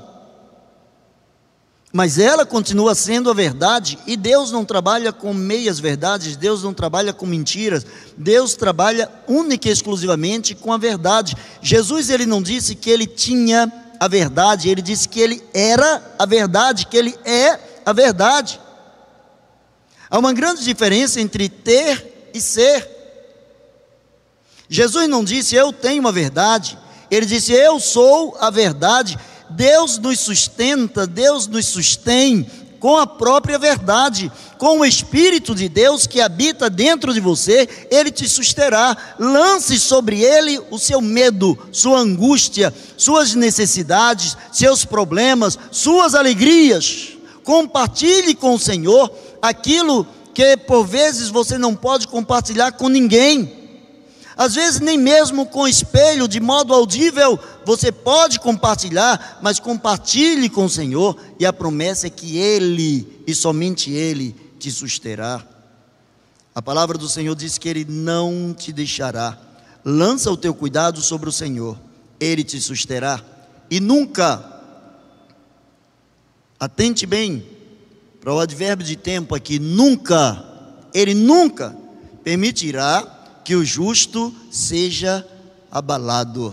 mas 1.92 2.20
ela 2.20 2.46
continua 2.46 2.94
sendo 2.94 3.28
a 3.32 3.34
verdade, 3.34 3.98
e 4.06 4.16
Deus 4.16 4.52
não 4.52 4.64
trabalha 4.64 5.12
com 5.12 5.34
meias 5.34 5.80
verdades, 5.80 6.36
Deus 6.36 6.62
não 6.62 6.72
trabalha 6.72 7.12
com 7.12 7.26
mentiras, 7.26 7.84
Deus 8.16 8.54
trabalha 8.54 9.10
única 9.26 9.68
e 9.68 9.72
exclusivamente 9.72 10.54
com 10.54 10.72
a 10.72 10.78
verdade. 10.78 11.34
Jesus 11.60 12.10
ele 12.10 12.26
não 12.26 12.40
disse 12.40 12.76
que 12.76 12.90
ele 12.90 13.08
tinha 13.08 13.72
a 13.98 14.06
verdade, 14.06 14.68
ele 14.68 14.82
disse 14.82 15.08
que 15.08 15.18
ele 15.18 15.42
era 15.52 16.14
a 16.16 16.24
verdade, 16.24 16.86
que 16.86 16.96
ele 16.96 17.18
é 17.24 17.58
a 17.84 17.92
verdade. 17.92 18.60
Há 20.08 20.16
uma 20.16 20.32
grande 20.32 20.62
diferença 20.62 21.20
entre 21.20 21.48
ter 21.48 22.14
e 22.36 22.40
ser. 22.40 22.88
Jesus 24.68 25.08
não 25.08 25.24
disse 25.24 25.54
eu 25.54 25.72
tenho 25.72 26.06
a 26.06 26.12
verdade, 26.12 26.78
ele 27.10 27.26
disse 27.26 27.52
eu 27.52 27.78
sou 27.80 28.36
a 28.40 28.50
verdade. 28.50 29.18
Deus 29.48 29.98
nos 29.98 30.18
sustenta, 30.20 31.06
Deus 31.06 31.46
nos 31.46 31.66
sustém 31.66 32.44
com 32.80 32.96
a 32.96 33.06
própria 33.06 33.58
verdade, 33.58 34.30
com 34.58 34.80
o 34.80 34.84
Espírito 34.84 35.54
de 35.54 35.68
Deus 35.68 36.06
que 36.06 36.20
habita 36.20 36.70
dentro 36.70 37.12
de 37.12 37.20
você, 37.20 37.68
ele 37.90 38.10
te 38.10 38.28
susterá. 38.28 38.96
Lance 39.18 39.78
sobre 39.78 40.22
ele 40.22 40.60
o 40.70 40.78
seu 40.78 41.00
medo, 41.00 41.58
sua 41.72 41.98
angústia, 41.98 42.72
suas 42.96 43.34
necessidades, 43.34 44.36
seus 44.52 44.84
problemas, 44.84 45.58
suas 45.70 46.14
alegrias. 46.14 47.08
Compartilhe 47.42 48.34
com 48.34 48.54
o 48.54 48.58
Senhor 48.58 49.10
aquilo 49.40 50.06
que 50.36 50.54
por 50.54 50.86
vezes 50.86 51.30
você 51.30 51.56
não 51.56 51.74
pode 51.74 52.06
compartilhar 52.06 52.72
com 52.72 52.90
ninguém. 52.90 53.50
Às 54.36 54.54
vezes, 54.54 54.80
nem 54.80 54.98
mesmo 54.98 55.46
com 55.46 55.66
espelho, 55.66 56.28
de 56.28 56.40
modo 56.40 56.74
audível, 56.74 57.38
você 57.64 57.90
pode 57.90 58.38
compartilhar, 58.38 59.38
mas 59.40 59.58
compartilhe 59.58 60.50
com 60.50 60.66
o 60.66 60.68
Senhor, 60.68 61.16
e 61.40 61.46
a 61.46 61.54
promessa 61.54 62.08
é 62.08 62.10
que 62.10 62.36
Ele, 62.36 63.22
e 63.26 63.34
somente 63.34 63.90
Ele, 63.90 64.36
te 64.58 64.70
susterá. 64.70 65.42
A 66.54 66.60
palavra 66.60 66.98
do 66.98 67.08
Senhor 67.08 67.34
diz 67.34 67.56
que 67.56 67.70
Ele 67.70 67.86
não 67.88 68.54
te 68.54 68.74
deixará. 68.74 69.38
Lança 69.82 70.30
o 70.30 70.36
teu 70.36 70.52
cuidado 70.52 71.00
sobre 71.00 71.30
o 71.30 71.32
Senhor, 71.32 71.78
Ele 72.20 72.44
te 72.44 72.60
susterá. 72.60 73.22
E 73.70 73.80
nunca, 73.80 74.44
atente 76.60 77.06
bem 77.06 77.55
para 78.26 78.34
o 78.34 78.40
advérbio 78.40 78.84
de 78.84 78.96
tempo 78.96 79.36
aqui, 79.36 79.60
nunca, 79.60 80.44
Ele 80.92 81.14
nunca 81.14 81.76
permitirá 82.24 83.06
que 83.44 83.54
o 83.54 83.64
justo 83.64 84.34
seja 84.50 85.24
abalado. 85.70 86.52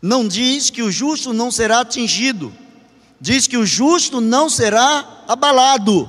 Não 0.00 0.26
diz 0.26 0.70
que 0.70 0.80
o 0.80 0.90
justo 0.90 1.34
não 1.34 1.50
será 1.50 1.80
atingido, 1.80 2.54
diz 3.20 3.46
que 3.46 3.58
o 3.58 3.66
justo 3.66 4.18
não 4.18 4.48
será 4.48 5.24
abalado. 5.28 6.08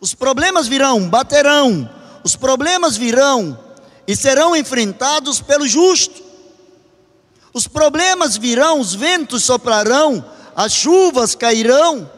Os 0.00 0.12
problemas 0.12 0.66
virão, 0.66 1.08
baterão, 1.08 1.88
os 2.24 2.34
problemas 2.34 2.96
virão 2.96 3.56
e 4.08 4.16
serão 4.16 4.56
enfrentados 4.56 5.40
pelo 5.40 5.68
justo. 5.68 6.20
Os 7.52 7.68
problemas 7.68 8.36
virão, 8.36 8.80
os 8.80 8.92
ventos 8.92 9.44
soprarão, 9.44 10.34
as 10.56 10.72
chuvas 10.72 11.34
cairão, 11.34 12.10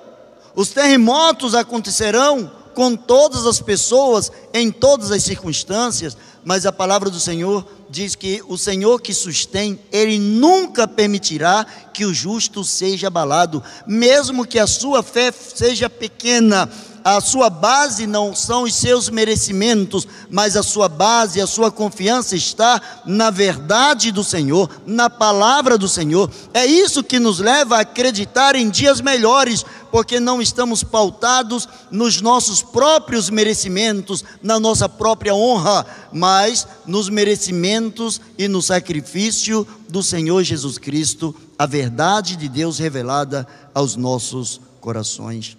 os 0.55 0.71
terremotos 0.71 1.57
acontecerão, 1.57 2.53
com 2.73 2.95
todas 2.95 3.45
as 3.45 3.61
pessoas, 3.61 4.31
em 4.55 4.71
todas 4.71 5.11
as 5.11 5.25
circunstâncias, 5.25 6.17
mas 6.45 6.65
a 6.65 6.71
palavra 6.71 7.11
do 7.11 7.19
Senhor 7.19 7.67
diz 7.91 8.15
que 8.15 8.41
o 8.47 8.57
Senhor 8.57 9.03
que 9.03 9.13
sustém, 9.13 9.81
Ele 9.91 10.17
nunca 10.17 10.87
permitirá 10.87 11.67
que 11.93 12.05
o 12.05 12.15
justo 12.15 12.63
seja 12.63 13.09
abalado, 13.09 13.61
mesmo 13.85 14.47
que 14.47 14.61
a 14.61 14.67
sua 14.69 15.03
fé 15.03 15.33
seja 15.33 15.91
pequena, 15.91 16.71
a 17.17 17.21
sua 17.23 17.49
base 17.49 18.07
não 18.07 18.35
são 18.35 18.65
os 18.65 18.75
seus 18.75 19.09
merecimentos, 19.09 20.07
mas 20.31 20.57
a 20.57 20.63
sua 20.63 20.89
base, 20.89 21.41
a 21.41 21.47
sua 21.47 21.71
confiança 21.71 22.37
está 22.37 22.81
na 23.07 23.31
verdade 23.31 24.13
do 24.13 24.23
Senhor, 24.23 24.69
na 24.87 25.09
palavra 25.09 25.79
do 25.79 25.89
Senhor. 25.89 26.31
É 26.53 26.67
isso 26.67 27.03
que 27.03 27.19
nos 27.19 27.39
leva 27.39 27.77
a 27.77 27.81
acreditar 27.81 28.55
em 28.55 28.69
dias 28.69 29.01
melhores, 29.01 29.65
porque 29.91 30.21
não 30.21 30.43
estamos 30.43 30.85
pautados 30.85 31.67
nos 31.91 32.21
nossos 32.21 32.61
próprios 32.61 33.31
merecimentos, 33.31 34.23
na 34.43 34.61
nossa 34.61 34.87
própria 34.87 35.35
honra, 35.35 35.87
mas 36.13 36.67
nos 36.87 37.09
merecimentos 37.09 38.21
e 38.37 38.49
no 38.49 38.61
sacrifício 38.61 39.67
do 39.89 40.03
Senhor 40.03 40.43
Jesus 40.43 40.77
Cristo, 40.77 41.35
a 41.59 41.65
verdade 41.65 42.37
de 42.37 42.49
Deus 42.49 42.79
revelada 42.79 43.47
aos 43.75 43.97
nossos 43.97 44.61
corações. 44.81 45.57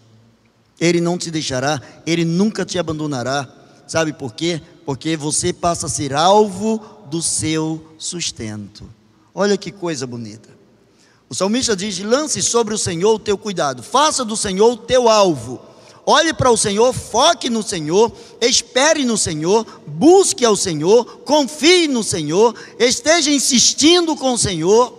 Ele 0.80 1.02
não 1.02 1.18
te 1.18 1.30
deixará, 1.30 1.82
ele 2.06 2.24
nunca 2.24 2.66
te 2.66 2.80
abandonará. 2.80 3.48
Sabe 3.88 4.14
por 4.14 4.34
quê? 4.34 4.62
Porque 4.86 5.18
você 5.18 5.52
passa 5.52 5.88
a 5.88 5.90
ser 5.90 6.14
alvo 6.14 6.80
do 7.10 7.22
seu 7.22 7.94
sustento. 7.98 8.88
Olha 9.34 9.58
que 9.58 9.72
coisa 9.72 10.06
bonita. 10.08 10.50
O 11.30 11.36
salmista 11.36 11.76
diz: 11.76 12.00
lance 12.00 12.42
sobre 12.42 12.74
o 12.74 12.78
Senhor 12.78 13.16
o 13.16 13.20
teu 13.20 13.38
cuidado, 13.38 13.84
faça 13.84 14.24
do 14.24 14.38
Senhor 14.38 14.72
o 14.72 14.78
teu 14.78 15.10
alvo. 15.10 15.62
Olhe 16.06 16.34
para 16.34 16.50
o 16.50 16.58
Senhor, 16.58 16.92
foque 16.92 17.52
no 17.52 17.62
Senhor, 17.62 18.12
espere 18.42 19.06
no 19.06 19.16
Senhor, 19.16 19.64
busque 19.86 20.44
ao 20.44 20.56
Senhor, 20.56 21.20
confie 21.20 21.88
no 21.88 22.04
Senhor, 22.04 22.56
esteja 22.80 23.30
insistindo 23.30 24.16
com 24.16 24.34
o 24.34 24.38
Senhor. 24.38 24.92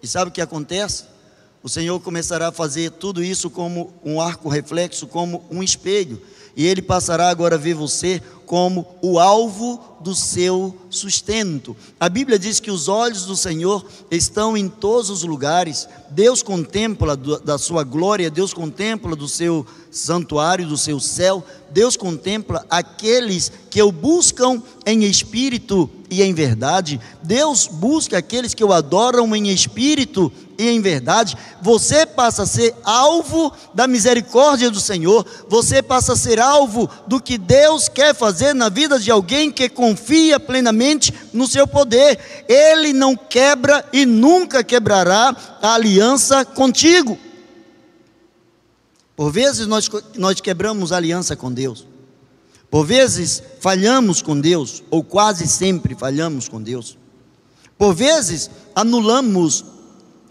E 0.00 0.06
sabe 0.06 0.30
o 0.30 0.32
que 0.32 0.40
acontece? 0.40 1.04
O 1.66 1.68
Senhor 1.68 1.98
começará 1.98 2.46
a 2.46 2.52
fazer 2.52 2.92
tudo 2.92 3.24
isso 3.24 3.50
como 3.50 3.92
um 4.04 4.20
arco 4.20 4.48
reflexo, 4.48 5.04
como 5.04 5.42
um 5.50 5.64
espelho, 5.64 6.22
e 6.54 6.64
Ele 6.64 6.80
passará 6.80 7.28
agora 7.28 7.56
a 7.56 7.58
ver 7.58 7.74
você 7.74 8.22
como 8.46 8.86
o 9.02 9.18
alvo 9.18 9.95
do 10.00 10.14
seu 10.14 10.76
sustento. 10.90 11.76
A 11.98 12.08
Bíblia 12.08 12.38
diz 12.38 12.60
que 12.60 12.70
os 12.70 12.88
olhos 12.88 13.24
do 13.24 13.36
Senhor 13.36 13.84
estão 14.10 14.56
em 14.56 14.68
todos 14.68 15.10
os 15.10 15.22
lugares. 15.22 15.88
Deus 16.10 16.42
contempla 16.42 17.16
da 17.16 17.58
sua 17.58 17.82
glória, 17.82 18.30
Deus 18.30 18.52
contempla 18.52 19.16
do 19.16 19.28
seu 19.28 19.66
santuário, 19.90 20.66
do 20.66 20.76
seu 20.76 21.00
céu. 21.00 21.44
Deus 21.70 21.96
contempla 21.96 22.64
aqueles 22.70 23.50
que 23.70 23.82
o 23.82 23.90
buscam 23.90 24.62
em 24.84 25.04
espírito 25.04 25.90
e 26.08 26.22
em 26.22 26.32
verdade. 26.32 27.00
Deus 27.22 27.66
busca 27.66 28.18
aqueles 28.18 28.54
que 28.54 28.64
o 28.64 28.72
adoram 28.72 29.34
em 29.34 29.48
espírito 29.48 30.32
e 30.58 30.68
em 30.68 30.80
verdade. 30.80 31.36
Você 31.60 32.06
passa 32.06 32.44
a 32.44 32.46
ser 32.46 32.74
alvo 32.84 33.52
da 33.74 33.86
misericórdia 33.86 34.70
do 34.70 34.80
Senhor. 34.80 35.26
Você 35.48 35.82
passa 35.82 36.12
a 36.12 36.16
ser 36.16 36.38
alvo 36.38 36.88
do 37.06 37.20
que 37.20 37.36
Deus 37.36 37.88
quer 37.88 38.14
fazer 38.14 38.54
na 38.54 38.68
vida 38.68 38.98
de 38.98 39.10
alguém 39.10 39.50
que 39.50 39.68
confia 39.86 40.40
plenamente 40.40 41.14
no 41.32 41.46
seu 41.46 41.66
poder. 41.66 42.18
Ele 42.48 42.92
não 42.92 43.14
quebra 43.14 43.88
e 43.92 44.04
nunca 44.04 44.64
quebrará 44.64 45.36
a 45.62 45.74
aliança 45.74 46.44
contigo. 46.44 47.16
Por 49.14 49.30
vezes 49.30 49.66
nós, 49.68 49.88
nós 50.16 50.40
quebramos 50.40 50.90
aliança 50.90 51.36
com 51.36 51.52
Deus. 51.52 51.86
Por 52.68 52.84
vezes 52.84 53.40
falhamos 53.60 54.20
com 54.20 54.38
Deus, 54.38 54.82
ou 54.90 55.04
quase 55.04 55.46
sempre 55.46 55.94
falhamos 55.94 56.48
com 56.48 56.60
Deus. 56.60 56.98
Por 57.78 57.94
vezes 57.94 58.50
anulamos 58.74 59.64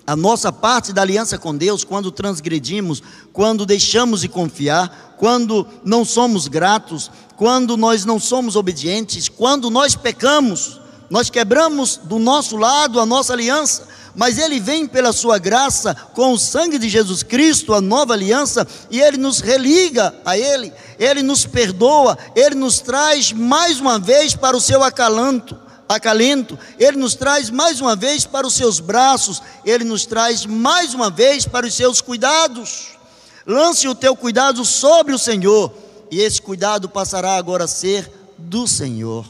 a 0.07 0.15
nossa 0.15 0.51
parte 0.51 0.93
da 0.93 1.01
aliança 1.01 1.37
com 1.37 1.55
Deus 1.55 1.83
quando 1.83 2.11
transgredimos, 2.11 3.01
quando 3.33 3.65
deixamos 3.65 4.21
de 4.21 4.27
confiar, 4.27 5.15
quando 5.17 5.67
não 5.83 6.05
somos 6.05 6.47
gratos, 6.47 7.09
quando 7.35 7.75
nós 7.75 8.05
não 8.05 8.19
somos 8.19 8.55
obedientes, 8.55 9.27
quando 9.27 9.69
nós 9.69 9.95
pecamos, 9.95 10.79
nós 11.09 11.29
quebramos 11.29 11.97
do 12.03 12.19
nosso 12.19 12.55
lado 12.55 12.99
a 12.99 13.05
nossa 13.05 13.33
aliança, 13.33 13.87
mas 14.15 14.37
Ele 14.37 14.59
vem 14.59 14.87
pela 14.87 15.11
Sua 15.11 15.37
graça, 15.37 15.95
com 16.13 16.33
o 16.33 16.39
sangue 16.39 16.77
de 16.77 16.87
Jesus 16.87 17.23
Cristo, 17.23 17.73
a 17.73 17.81
nova 17.81 18.13
aliança, 18.13 18.65
e 18.89 19.01
Ele 19.01 19.17
nos 19.17 19.39
religa 19.39 20.13
a 20.23 20.37
Ele, 20.37 20.71
Ele 20.99 21.21
nos 21.21 21.45
perdoa, 21.45 22.17
Ele 22.35 22.55
nos 22.55 22.79
traz 22.79 23.31
mais 23.31 23.79
uma 23.79 23.99
vez 23.99 24.35
para 24.35 24.55
o 24.55 24.61
seu 24.61 24.83
acalanto, 24.83 25.64
acalento, 25.87 26.57
Ele 26.79 26.97
nos 26.97 27.15
traz 27.15 27.49
mais 27.49 27.79
uma 27.79 27.95
vez 27.95 28.25
para 28.25 28.45
os 28.45 28.53
seus 28.53 28.79
braços, 28.79 29.41
Ele 29.63 29.83
nos 29.83 30.05
traz 30.05 30.45
mais 30.45 30.93
uma 30.93 31.09
vez 31.09 31.45
para 31.45 31.65
os 31.65 31.73
seus 31.73 32.01
cuidados. 32.01 32.97
Lance 33.45 33.87
o 33.87 33.95
teu 33.95 34.15
cuidado 34.15 34.65
sobre 34.65 35.13
o 35.13 35.19
Senhor, 35.19 35.71
e 36.09 36.19
esse 36.19 36.41
cuidado 36.41 36.89
passará 36.89 37.35
agora 37.35 37.65
a 37.65 37.67
ser 37.67 38.11
do 38.37 38.67
Senhor. 38.67 39.25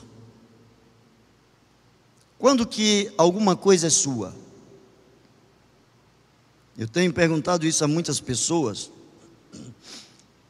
Quando 2.37 2.65
que 2.65 3.11
alguma 3.17 3.55
coisa 3.55 3.87
é 3.87 3.89
sua? 3.89 4.33
Eu 6.77 6.87
tenho 6.87 7.13
perguntado 7.13 7.65
isso 7.65 7.83
a 7.83 7.87
muitas 7.87 8.19
pessoas, 8.19 8.91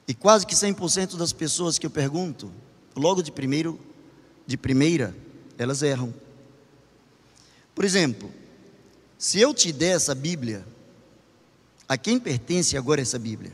e 0.08 0.14
quase 0.14 0.46
que 0.46 0.56
100% 0.56 1.16
das 1.16 1.34
pessoas 1.34 1.80
que 1.80 1.86
eu 1.86 1.90
pergunto, 1.90 2.52
logo 2.96 3.24
de 3.24 3.32
primeiro, 3.32 3.80
de 4.46 4.58
primeira, 4.58 5.16
elas 5.58 5.82
erram. 5.82 6.14
Por 7.74 7.84
exemplo, 7.84 8.32
se 9.18 9.40
eu 9.40 9.54
te 9.54 9.72
der 9.72 9.96
essa 9.96 10.16
Bíblia, 10.16 10.66
a 11.88 11.98
quem 11.98 12.20
pertence 12.20 12.78
agora 12.78 13.02
essa 13.02 13.20
Bíblia? 13.20 13.52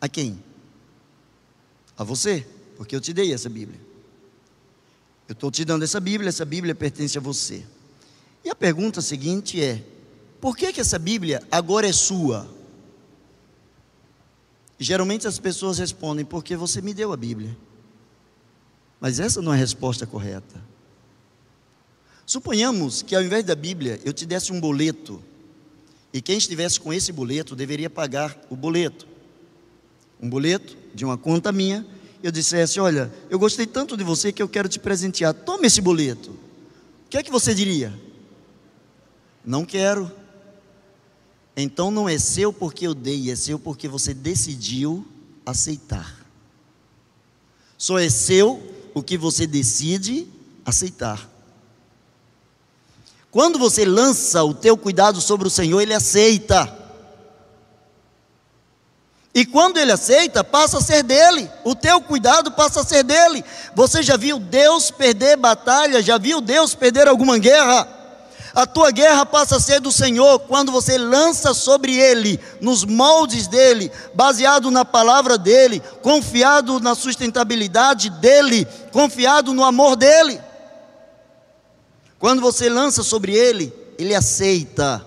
A 0.00 0.08
quem? 0.08 0.42
A 1.96 2.04
você, 2.04 2.46
porque 2.76 2.94
eu 2.94 3.00
te 3.00 3.12
dei 3.12 3.32
essa 3.32 3.48
Bíblia. 3.48 3.80
Eu 5.28 5.32
estou 5.32 5.50
te 5.50 5.64
dando 5.64 5.84
essa 5.84 6.00
Bíblia, 6.00 6.28
essa 6.28 6.44
Bíblia 6.44 6.74
pertence 6.74 7.16
a 7.16 7.20
você. 7.20 7.64
E 8.44 8.50
a 8.50 8.54
pergunta 8.54 9.00
seguinte 9.00 9.62
é: 9.62 9.82
por 10.40 10.56
que, 10.56 10.72
que 10.72 10.80
essa 10.80 10.98
Bíblia 10.98 11.42
agora 11.50 11.88
é 11.88 11.92
sua? 11.92 12.48
Geralmente 14.78 15.26
as 15.26 15.38
pessoas 15.38 15.78
respondem: 15.78 16.24
porque 16.24 16.56
você 16.56 16.82
me 16.82 16.92
deu 16.92 17.12
a 17.12 17.16
Bíblia. 17.16 17.56
Mas 19.00 19.20
essa 19.20 19.40
não 19.40 19.52
é 19.52 19.56
a 19.56 19.58
resposta 19.58 20.06
correta. 20.06 20.73
Suponhamos 22.26 23.02
que 23.02 23.14
ao 23.14 23.22
invés 23.22 23.44
da 23.44 23.54
Bíblia 23.54 24.00
eu 24.04 24.12
te 24.12 24.24
desse 24.24 24.52
um 24.52 24.60
boleto, 24.60 25.22
e 26.12 26.22
quem 26.22 26.38
estivesse 26.38 26.78
com 26.78 26.92
esse 26.92 27.12
boleto 27.12 27.56
deveria 27.56 27.90
pagar 27.90 28.38
o 28.48 28.54
boleto. 28.54 29.06
Um 30.20 30.30
boleto 30.30 30.76
de 30.94 31.04
uma 31.04 31.18
conta 31.18 31.50
minha, 31.50 31.84
eu 32.22 32.30
dissesse: 32.30 32.78
Olha, 32.78 33.12
eu 33.28 33.38
gostei 33.38 33.66
tanto 33.66 33.96
de 33.96 34.04
você 34.04 34.32
que 34.32 34.42
eu 34.42 34.48
quero 34.48 34.68
te 34.68 34.78
presentear, 34.78 35.34
toma 35.34 35.66
esse 35.66 35.80
boleto. 35.80 36.30
O 36.30 37.08
que 37.10 37.18
é 37.18 37.22
que 37.22 37.30
você 37.30 37.54
diria? 37.54 37.92
Não 39.44 39.64
quero. 39.64 40.10
Então 41.56 41.90
não 41.90 42.08
é 42.08 42.18
seu 42.18 42.52
porque 42.52 42.86
eu 42.86 42.94
dei, 42.94 43.30
é 43.30 43.36
seu 43.36 43.58
porque 43.58 43.86
você 43.86 44.14
decidiu 44.14 45.06
aceitar. 45.44 46.24
Só 47.76 47.98
é 47.98 48.08
seu 48.08 48.62
o 48.94 49.02
que 49.02 49.18
você 49.18 49.46
decide 49.46 50.26
aceitar. 50.64 51.33
Quando 53.34 53.58
você 53.58 53.84
lança 53.84 54.44
o 54.44 54.54
teu 54.54 54.76
cuidado 54.76 55.20
sobre 55.20 55.48
o 55.48 55.50
Senhor, 55.50 55.80
ele 55.80 55.92
aceita. 55.92 56.72
E 59.34 59.44
quando 59.44 59.76
ele 59.76 59.90
aceita, 59.90 60.44
passa 60.44 60.78
a 60.78 60.80
ser 60.80 61.02
dele. 61.02 61.50
O 61.64 61.74
teu 61.74 62.00
cuidado 62.00 62.52
passa 62.52 62.82
a 62.82 62.84
ser 62.84 63.02
dele. 63.02 63.44
Você 63.74 64.04
já 64.04 64.16
viu 64.16 64.38
Deus 64.38 64.92
perder 64.92 65.36
batalha? 65.36 66.00
Já 66.00 66.16
viu 66.16 66.40
Deus 66.40 66.76
perder 66.76 67.08
alguma 67.08 67.36
guerra? 67.36 67.88
A 68.54 68.66
tua 68.66 68.92
guerra 68.92 69.26
passa 69.26 69.56
a 69.56 69.60
ser 69.60 69.80
do 69.80 69.90
Senhor 69.90 70.38
quando 70.38 70.70
você 70.70 70.96
lança 70.96 71.52
sobre 71.52 71.98
Ele, 71.98 72.38
nos 72.60 72.84
moldes 72.84 73.48
dele, 73.48 73.90
baseado 74.14 74.70
na 74.70 74.84
palavra 74.84 75.36
dele, 75.36 75.82
confiado 76.02 76.78
na 76.78 76.94
sustentabilidade 76.94 78.10
dele, 78.10 78.64
confiado 78.92 79.52
no 79.52 79.64
amor 79.64 79.96
dele. 79.96 80.40
Quando 82.24 82.40
você 82.40 82.70
lança 82.70 83.02
sobre 83.02 83.34
Ele, 83.34 83.70
Ele 83.98 84.14
aceita, 84.14 85.06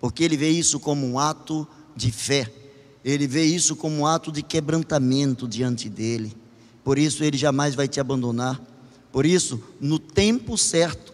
porque 0.00 0.24
Ele 0.24 0.34
vê 0.34 0.48
isso 0.48 0.80
como 0.80 1.06
um 1.06 1.18
ato 1.18 1.68
de 1.94 2.10
fé, 2.10 2.50
Ele 3.04 3.26
vê 3.26 3.44
isso 3.44 3.76
como 3.76 3.96
um 3.96 4.06
ato 4.06 4.32
de 4.32 4.42
quebrantamento 4.42 5.46
diante 5.46 5.90
dele. 5.90 6.34
Por 6.82 6.98
isso, 6.98 7.22
Ele 7.22 7.36
jamais 7.36 7.74
vai 7.74 7.86
te 7.86 8.00
abandonar. 8.00 8.58
Por 9.12 9.26
isso, 9.26 9.62
no 9.78 9.98
tempo 9.98 10.56
certo, 10.56 11.12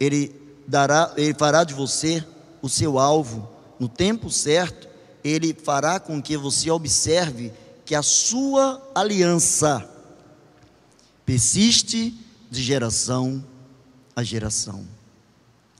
Ele 0.00 0.34
dará, 0.66 1.12
ele 1.18 1.34
fará 1.34 1.62
de 1.62 1.74
você 1.74 2.24
o 2.62 2.70
seu 2.70 2.98
alvo. 2.98 3.46
No 3.78 3.86
tempo 3.86 4.30
certo, 4.30 4.88
ele 5.22 5.52
fará 5.52 6.00
com 6.00 6.22
que 6.22 6.38
você 6.38 6.70
observe 6.70 7.52
que 7.84 7.94
a 7.94 8.00
sua 8.00 8.82
aliança 8.94 9.86
persiste 11.26 12.14
de 12.50 12.62
geração 12.62 13.44
a 14.14 14.22
geração. 14.22 14.86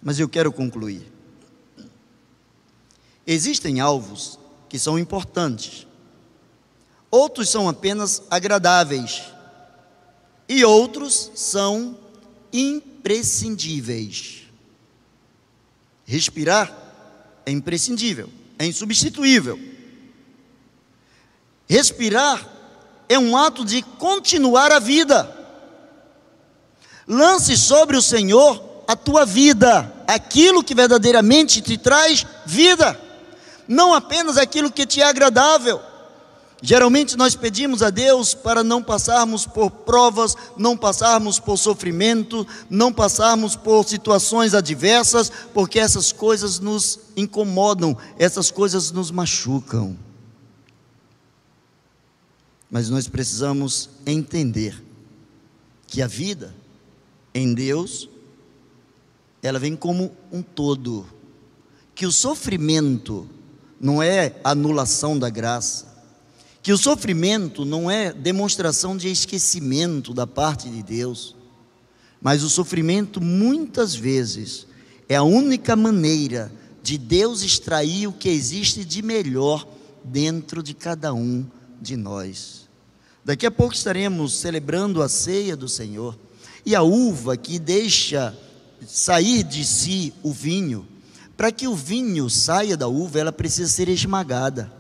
Mas 0.03 0.19
eu 0.19 0.29
quero 0.29 0.53
concluir. 0.53 1.11
Existem 3.27 3.81
alvos 3.81 4.39
que 4.69 4.79
são 4.79 4.99
importantes, 4.99 5.87
outros 7.11 7.49
são 7.51 7.69
apenas 7.69 8.23
agradáveis, 8.31 9.23
e 10.49 10.65
outros 10.65 11.31
são 11.35 11.99
imprescindíveis. 12.53 14.43
Respirar 16.05 16.77
é 17.47 17.51
imprescindível, 17.51 18.29
é 18.59 18.67
insubstituível. 18.67 19.59
Respirar 21.69 22.47
é 23.09 23.19
um 23.19 23.37
ato 23.37 23.65
de 23.65 23.83
continuar 23.83 24.73
a 24.73 24.79
vida. 24.79 25.42
Lance 27.07 27.57
sobre 27.57 27.97
o 27.97 28.03
Senhor 28.03 28.73
a 28.87 28.97
tua 28.97 29.25
vida, 29.25 29.93
aquilo 30.07 30.63
que 30.63 30.75
verdadeiramente 30.75 31.61
te 31.61 31.79
traz 31.79 32.27
vida, 32.45 33.01
não 33.67 33.95
apenas 33.95 34.37
aquilo 34.37 34.71
que 34.71 34.87
te 34.87 35.01
é 35.01 35.05
agradável. 35.05 35.81
Geralmente 36.65 37.17
nós 37.17 37.35
pedimos 37.35 37.83
a 37.83 37.91
Deus 37.91 38.35
para 38.35 38.63
não 38.63 38.83
passarmos 38.83 39.45
por 39.45 39.69
provas, 39.71 40.37
não 40.57 40.77
passarmos 40.77 41.41
por 41.41 41.59
sofrimento, 41.59 42.47
não 42.71 42.93
passarmos 42.93 43.57
por 43.57 43.85
situações 43.85 44.55
adversas, 44.55 45.31
porque 45.53 45.81
essas 45.81 46.13
coisas 46.13 46.61
nos 46.61 47.01
incomodam, 47.17 47.97
essas 48.17 48.51
coisas 48.51 48.93
nos 48.93 49.11
machucam. 49.11 49.97
Mas 52.71 52.89
nós 52.89 53.09
precisamos 53.09 53.91
entender 54.07 54.81
que 55.89 56.01
a 56.01 56.07
vida 56.07 56.55
em 57.35 57.55
Deus, 57.55 58.09
ela 59.43 59.59
vem 59.59 59.75
como 59.75 60.13
um 60.31 60.43
todo, 60.43 61.07
que 61.95 62.07
o 62.07 62.13
sofrimento 62.13 63.29
não 63.81 64.03
é 64.03 64.37
anulação 64.45 65.19
da 65.19 65.29
graça, 65.29 65.93
que 66.63 66.73
o 66.73 66.79
sofrimento 66.79 67.65
não 67.65 67.91
é 67.91 68.13
demonstração 68.13 68.97
de 68.97 69.09
esquecimento 69.09 70.15
da 70.15 70.27
parte 70.27 70.69
de 70.69 70.83
Deus, 70.83 71.35
mas 72.21 72.45
o 72.45 72.49
sofrimento 72.49 73.21
muitas 73.21 73.95
vezes 73.95 74.67
é 75.09 75.17
a 75.17 75.25
única 75.25 75.75
maneira 75.75 76.53
de 76.83 76.97
Deus 76.97 77.43
extrair 77.43 78.07
o 78.07 78.13
que 78.13 78.29
existe 78.29 78.85
de 78.85 79.03
melhor 79.03 79.67
dentro 80.05 80.63
de 80.63 80.75
cada 80.75 81.13
um 81.13 81.45
de 81.81 81.97
nós. 81.97 82.69
Daqui 83.25 83.47
a 83.47 83.51
pouco 83.51 83.75
estaremos 83.75 84.39
celebrando 84.39 85.03
a 85.03 85.09
ceia 85.09 85.57
do 85.57 85.69
Senhor, 85.69 86.17
e 86.65 86.75
a 86.75 86.83
uva 86.83 87.37
que 87.37 87.59
deixa 87.59 88.37
sair 88.87 89.43
de 89.43 89.65
si 89.65 90.13
o 90.23 90.33
vinho, 90.33 90.87
para 91.37 91.51
que 91.51 91.67
o 91.67 91.75
vinho 91.75 92.29
saia 92.31 92.77
da 92.77 92.89
uva, 92.89 93.19
ela 93.19 93.33
precisa 93.33 93.69
ser 93.69 93.89
esmagada. 93.89 94.73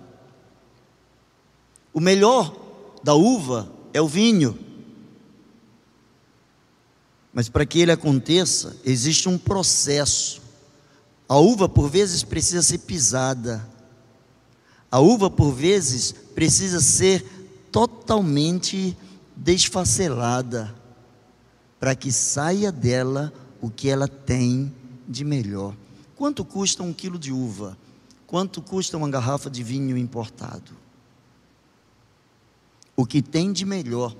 O 1.92 2.00
melhor 2.00 2.56
da 3.02 3.14
uva 3.14 3.70
é 3.92 4.00
o 4.00 4.08
vinho. 4.08 4.58
Mas 7.32 7.48
para 7.48 7.66
que 7.66 7.80
ele 7.80 7.92
aconteça, 7.92 8.76
existe 8.84 9.28
um 9.28 9.38
processo. 9.38 10.40
A 11.28 11.38
uva, 11.38 11.68
por 11.68 11.88
vezes, 11.88 12.22
precisa 12.22 12.62
ser 12.62 12.78
pisada. 12.78 13.66
A 14.90 15.00
uva, 15.00 15.30
por 15.30 15.52
vezes, 15.52 16.12
precisa 16.12 16.80
ser 16.80 17.24
totalmente 17.72 18.96
desfacelada, 19.34 20.74
para 21.82 21.96
que 21.96 22.12
saia 22.12 22.70
dela 22.70 23.32
o 23.60 23.68
que 23.68 23.88
ela 23.88 24.06
tem 24.06 24.72
de 25.08 25.24
melhor. 25.24 25.74
Quanto 26.14 26.44
custa 26.44 26.80
um 26.84 26.92
quilo 26.92 27.18
de 27.18 27.32
uva? 27.32 27.76
Quanto 28.24 28.62
custa 28.62 28.96
uma 28.96 29.10
garrafa 29.10 29.50
de 29.50 29.64
vinho 29.64 29.98
importado? 29.98 30.70
O 32.94 33.04
que 33.04 33.20
tem 33.20 33.52
de 33.52 33.64
melhor, 33.64 34.14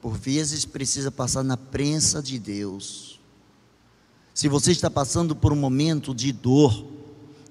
por 0.00 0.16
vezes 0.16 0.64
precisa 0.64 1.10
passar 1.10 1.42
na 1.42 1.54
prensa 1.54 2.22
de 2.22 2.38
Deus. 2.38 3.20
Se 4.32 4.48
você 4.48 4.72
está 4.72 4.90
passando 4.90 5.36
por 5.36 5.52
um 5.52 5.56
momento 5.56 6.14
de 6.14 6.32
dor, 6.32 6.86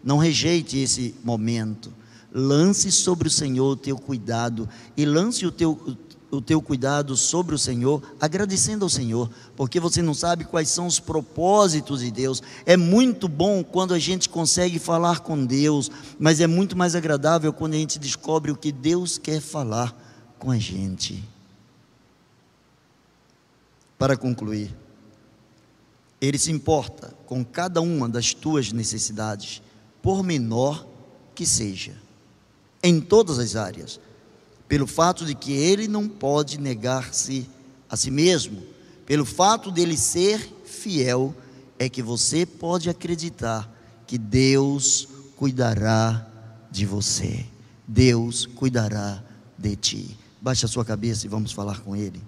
não 0.03 0.17
rejeite 0.17 0.79
esse 0.79 1.13
momento. 1.23 1.93
Lance 2.33 2.91
sobre 2.91 3.27
o 3.27 3.31
Senhor 3.31 3.73
o 3.73 3.75
teu 3.75 3.95
cuidado 3.95 4.67
e 4.97 5.05
lance 5.05 5.45
o 5.45 5.51
teu, 5.51 5.95
o 6.31 6.41
teu 6.41 6.61
cuidado 6.61 7.17
sobre 7.17 7.53
o 7.53 7.59
Senhor, 7.59 8.01
agradecendo 8.19 8.85
ao 8.85 8.89
Senhor, 8.89 9.29
porque 9.55 9.79
você 9.81 10.01
não 10.01 10.13
sabe 10.13 10.45
quais 10.45 10.69
são 10.69 10.87
os 10.87 10.97
propósitos 10.97 11.99
de 11.99 12.09
Deus. 12.09 12.41
É 12.65 12.77
muito 12.77 13.27
bom 13.27 13.61
quando 13.63 13.93
a 13.93 13.99
gente 13.99 14.29
consegue 14.29 14.79
falar 14.79 15.19
com 15.19 15.45
Deus, 15.45 15.91
mas 16.17 16.39
é 16.39 16.47
muito 16.47 16.75
mais 16.77 16.95
agradável 16.95 17.51
quando 17.51 17.73
a 17.73 17.77
gente 17.77 17.99
descobre 17.99 18.49
o 18.49 18.55
que 18.55 18.71
Deus 18.71 19.17
quer 19.17 19.41
falar 19.41 19.93
com 20.39 20.49
a 20.49 20.57
gente. 20.57 21.21
Para 23.97 24.15
concluir, 24.15 24.73
Ele 26.19 26.37
se 26.37 26.51
importa 26.51 27.13
com 27.25 27.43
cada 27.43 27.81
uma 27.81 28.07
das 28.07 28.33
tuas 28.33 28.71
necessidades, 28.71 29.61
por 30.01 30.23
menor 30.23 30.87
que 31.35 31.45
seja, 31.45 31.93
em 32.81 32.99
todas 32.99 33.37
as 33.37 33.55
áreas, 33.55 33.99
pelo 34.71 34.87
fato 34.87 35.25
de 35.25 35.35
que 35.35 35.51
Ele 35.51 35.85
não 35.85 36.07
pode 36.07 36.57
negar-se 36.57 37.45
a 37.89 37.97
si 37.97 38.09
mesmo, 38.09 38.63
pelo 39.05 39.25
fato 39.25 39.69
dele 39.69 39.97
ser 39.97 40.39
fiel, 40.63 41.35
é 41.77 41.89
que 41.89 42.01
você 42.01 42.45
pode 42.45 42.89
acreditar 42.89 43.69
que 44.07 44.17
Deus 44.17 45.09
cuidará 45.35 46.25
de 46.71 46.85
você, 46.85 47.45
Deus 47.85 48.45
cuidará 48.45 49.21
de 49.57 49.75
ti. 49.75 50.17
Baixe 50.39 50.63
a 50.63 50.69
sua 50.69 50.85
cabeça 50.85 51.25
e 51.25 51.29
vamos 51.29 51.51
falar 51.51 51.81
com 51.81 51.93
Ele. 51.93 52.23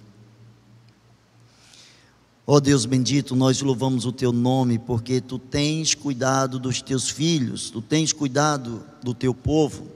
Ó 2.45 2.55
oh 2.55 2.59
Deus 2.59 2.85
bendito, 2.85 3.37
nós 3.37 3.61
louvamos 3.61 4.05
o 4.05 4.11
Teu 4.11 4.33
nome, 4.33 4.77
porque 4.77 5.21
Tu 5.21 5.39
tens 5.39 5.95
cuidado 5.95 6.59
dos 6.59 6.81
Teus 6.81 7.09
filhos, 7.09 7.69
Tu 7.69 7.81
tens 7.81 8.11
cuidado 8.11 8.83
do 9.01 9.13
Teu 9.13 9.33
povo. 9.33 9.87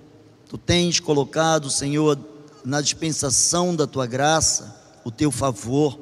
Tu 0.50 0.58
tens 0.58 1.02
colocado, 1.02 1.70
Senhor, 1.70 2.18
na 2.68 2.82
dispensação 2.82 3.74
da 3.74 3.88
tua 3.88 4.06
graça, 4.06 4.76
o 5.06 5.10
teu 5.10 5.32
favor, 5.32 5.98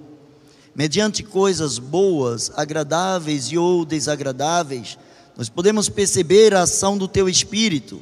mediante 0.73 1.21
coisas 1.21 1.77
boas, 1.77 2.51
agradáveis 2.55 3.51
e 3.51 3.57
ou 3.57 3.85
desagradáveis, 3.85 4.97
nós 5.37 5.47
podemos 5.47 5.89
perceber 5.89 6.55
a 6.55 6.63
ação 6.63 6.97
do 6.97 7.07
teu 7.07 7.29
Espírito. 7.29 8.01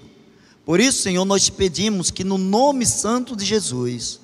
Por 0.65 0.79
isso, 0.79 1.01
Senhor, 1.01 1.25
nós 1.25 1.43
te 1.43 1.51
pedimos 1.51 2.09
que 2.09 2.23
no 2.23 2.37
nome 2.37 2.85
santo 2.85 3.35
de 3.35 3.43
Jesus, 3.43 4.21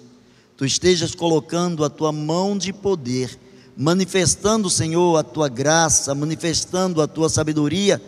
tu 0.56 0.64
estejas 0.64 1.14
colocando 1.14 1.84
a 1.84 1.90
tua 1.90 2.14
mão 2.14 2.58
de 2.58 2.72
poder, 2.72 3.38
manifestando, 3.76 4.70
Senhor, 4.70 5.18
a 5.18 5.24
tua 5.24 5.50
graça, 5.50 6.16
manifestando 6.16 7.02
a 7.02 7.08
tua 7.08 7.28
sabedoria, 7.28 8.02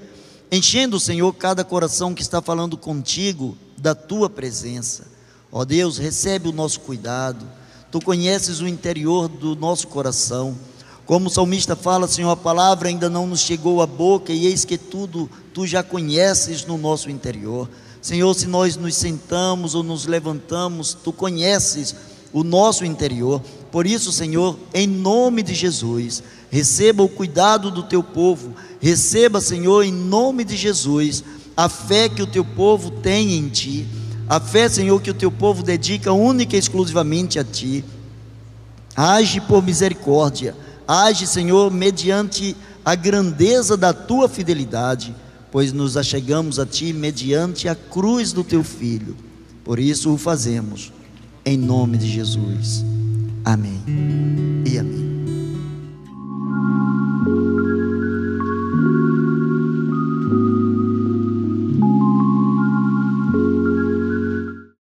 enchendo, 0.49 0.97
Senhor, 0.97 1.33
cada 1.33 1.65
coração 1.65 2.13
que 2.13 2.21
está 2.21 2.41
falando 2.41 2.77
contigo 2.77 3.57
da 3.77 3.93
tua 3.93 4.29
presença. 4.29 5.11
Ó 5.51 5.65
Deus, 5.65 5.97
recebe 5.97 6.47
o 6.47 6.53
nosso 6.53 6.79
cuidado. 6.79 7.45
Tu 7.91 7.99
conheces 7.99 8.61
o 8.61 8.67
interior 8.67 9.27
do 9.27 9.55
nosso 9.55 9.87
coração. 9.87 10.57
Como 11.05 11.27
o 11.27 11.29
salmista 11.29 11.75
fala, 11.75 12.07
Senhor, 12.07 12.31
a 12.31 12.37
palavra 12.37 12.87
ainda 12.87 13.09
não 13.09 13.27
nos 13.27 13.41
chegou 13.41 13.81
à 13.81 13.87
boca 13.87 14.31
e 14.31 14.45
eis 14.45 14.63
que 14.63 14.77
tudo 14.77 15.29
tu 15.53 15.67
já 15.67 15.83
conheces 15.83 16.65
no 16.65 16.77
nosso 16.77 17.09
interior. 17.09 17.69
Senhor, 18.01 18.33
se 18.33 18.47
nós 18.47 18.77
nos 18.77 18.95
sentamos 18.95 19.75
ou 19.75 19.83
nos 19.83 20.05
levantamos, 20.05 20.93
tu 20.93 21.11
conheces 21.11 21.93
o 22.31 22.43
nosso 22.43 22.85
interior. 22.85 23.41
Por 23.71 23.85
isso, 23.85 24.11
Senhor, 24.11 24.57
em 24.73 24.87
nome 24.87 25.43
de 25.43 25.53
Jesus, 25.53 26.23
receba 26.49 27.03
o 27.03 27.09
cuidado 27.09 27.69
do 27.69 27.83
teu 27.83 28.01
povo, 28.01 28.53
receba, 28.79 29.41
Senhor, 29.41 29.83
em 29.83 29.91
nome 29.91 30.43
de 30.43 30.55
Jesus, 30.55 31.23
a 31.55 31.69
fé 31.69 32.09
que 32.09 32.21
o 32.21 32.27
teu 32.27 32.43
povo 32.43 32.89
tem 32.89 33.33
em 33.33 33.49
ti, 33.49 33.85
a 34.31 34.39
fé, 34.39 34.69
Senhor, 34.69 35.01
que 35.01 35.11
o 35.11 35.13
teu 35.13 35.29
povo 35.29 35.61
dedica 35.61 36.13
única 36.13 36.55
e 36.55 36.59
exclusivamente 36.59 37.37
a 37.37 37.43
ti. 37.43 37.83
Age 38.95 39.41
por 39.41 39.61
misericórdia 39.61 40.55
Age, 40.87 41.25
Senhor, 41.25 41.71
mediante 41.71 42.55
a 42.83 42.95
grandeza 42.95 43.77
da 43.77 43.93
tua 43.93 44.27
fidelidade, 44.27 45.15
pois 45.49 45.71
nos 45.71 45.95
achegamos 45.95 46.59
a 46.59 46.65
ti 46.65 46.91
mediante 46.91 47.69
a 47.69 47.75
cruz 47.75 48.33
do 48.33 48.43
teu 48.43 48.61
filho. 48.61 49.15
Por 49.63 49.79
isso 49.79 50.13
o 50.13 50.17
fazemos, 50.17 50.91
em 51.45 51.57
nome 51.57 51.97
de 51.97 52.11
Jesus. 52.11 52.83
Amém 53.45 53.81
e 54.65 54.77
amém. 54.77 55.10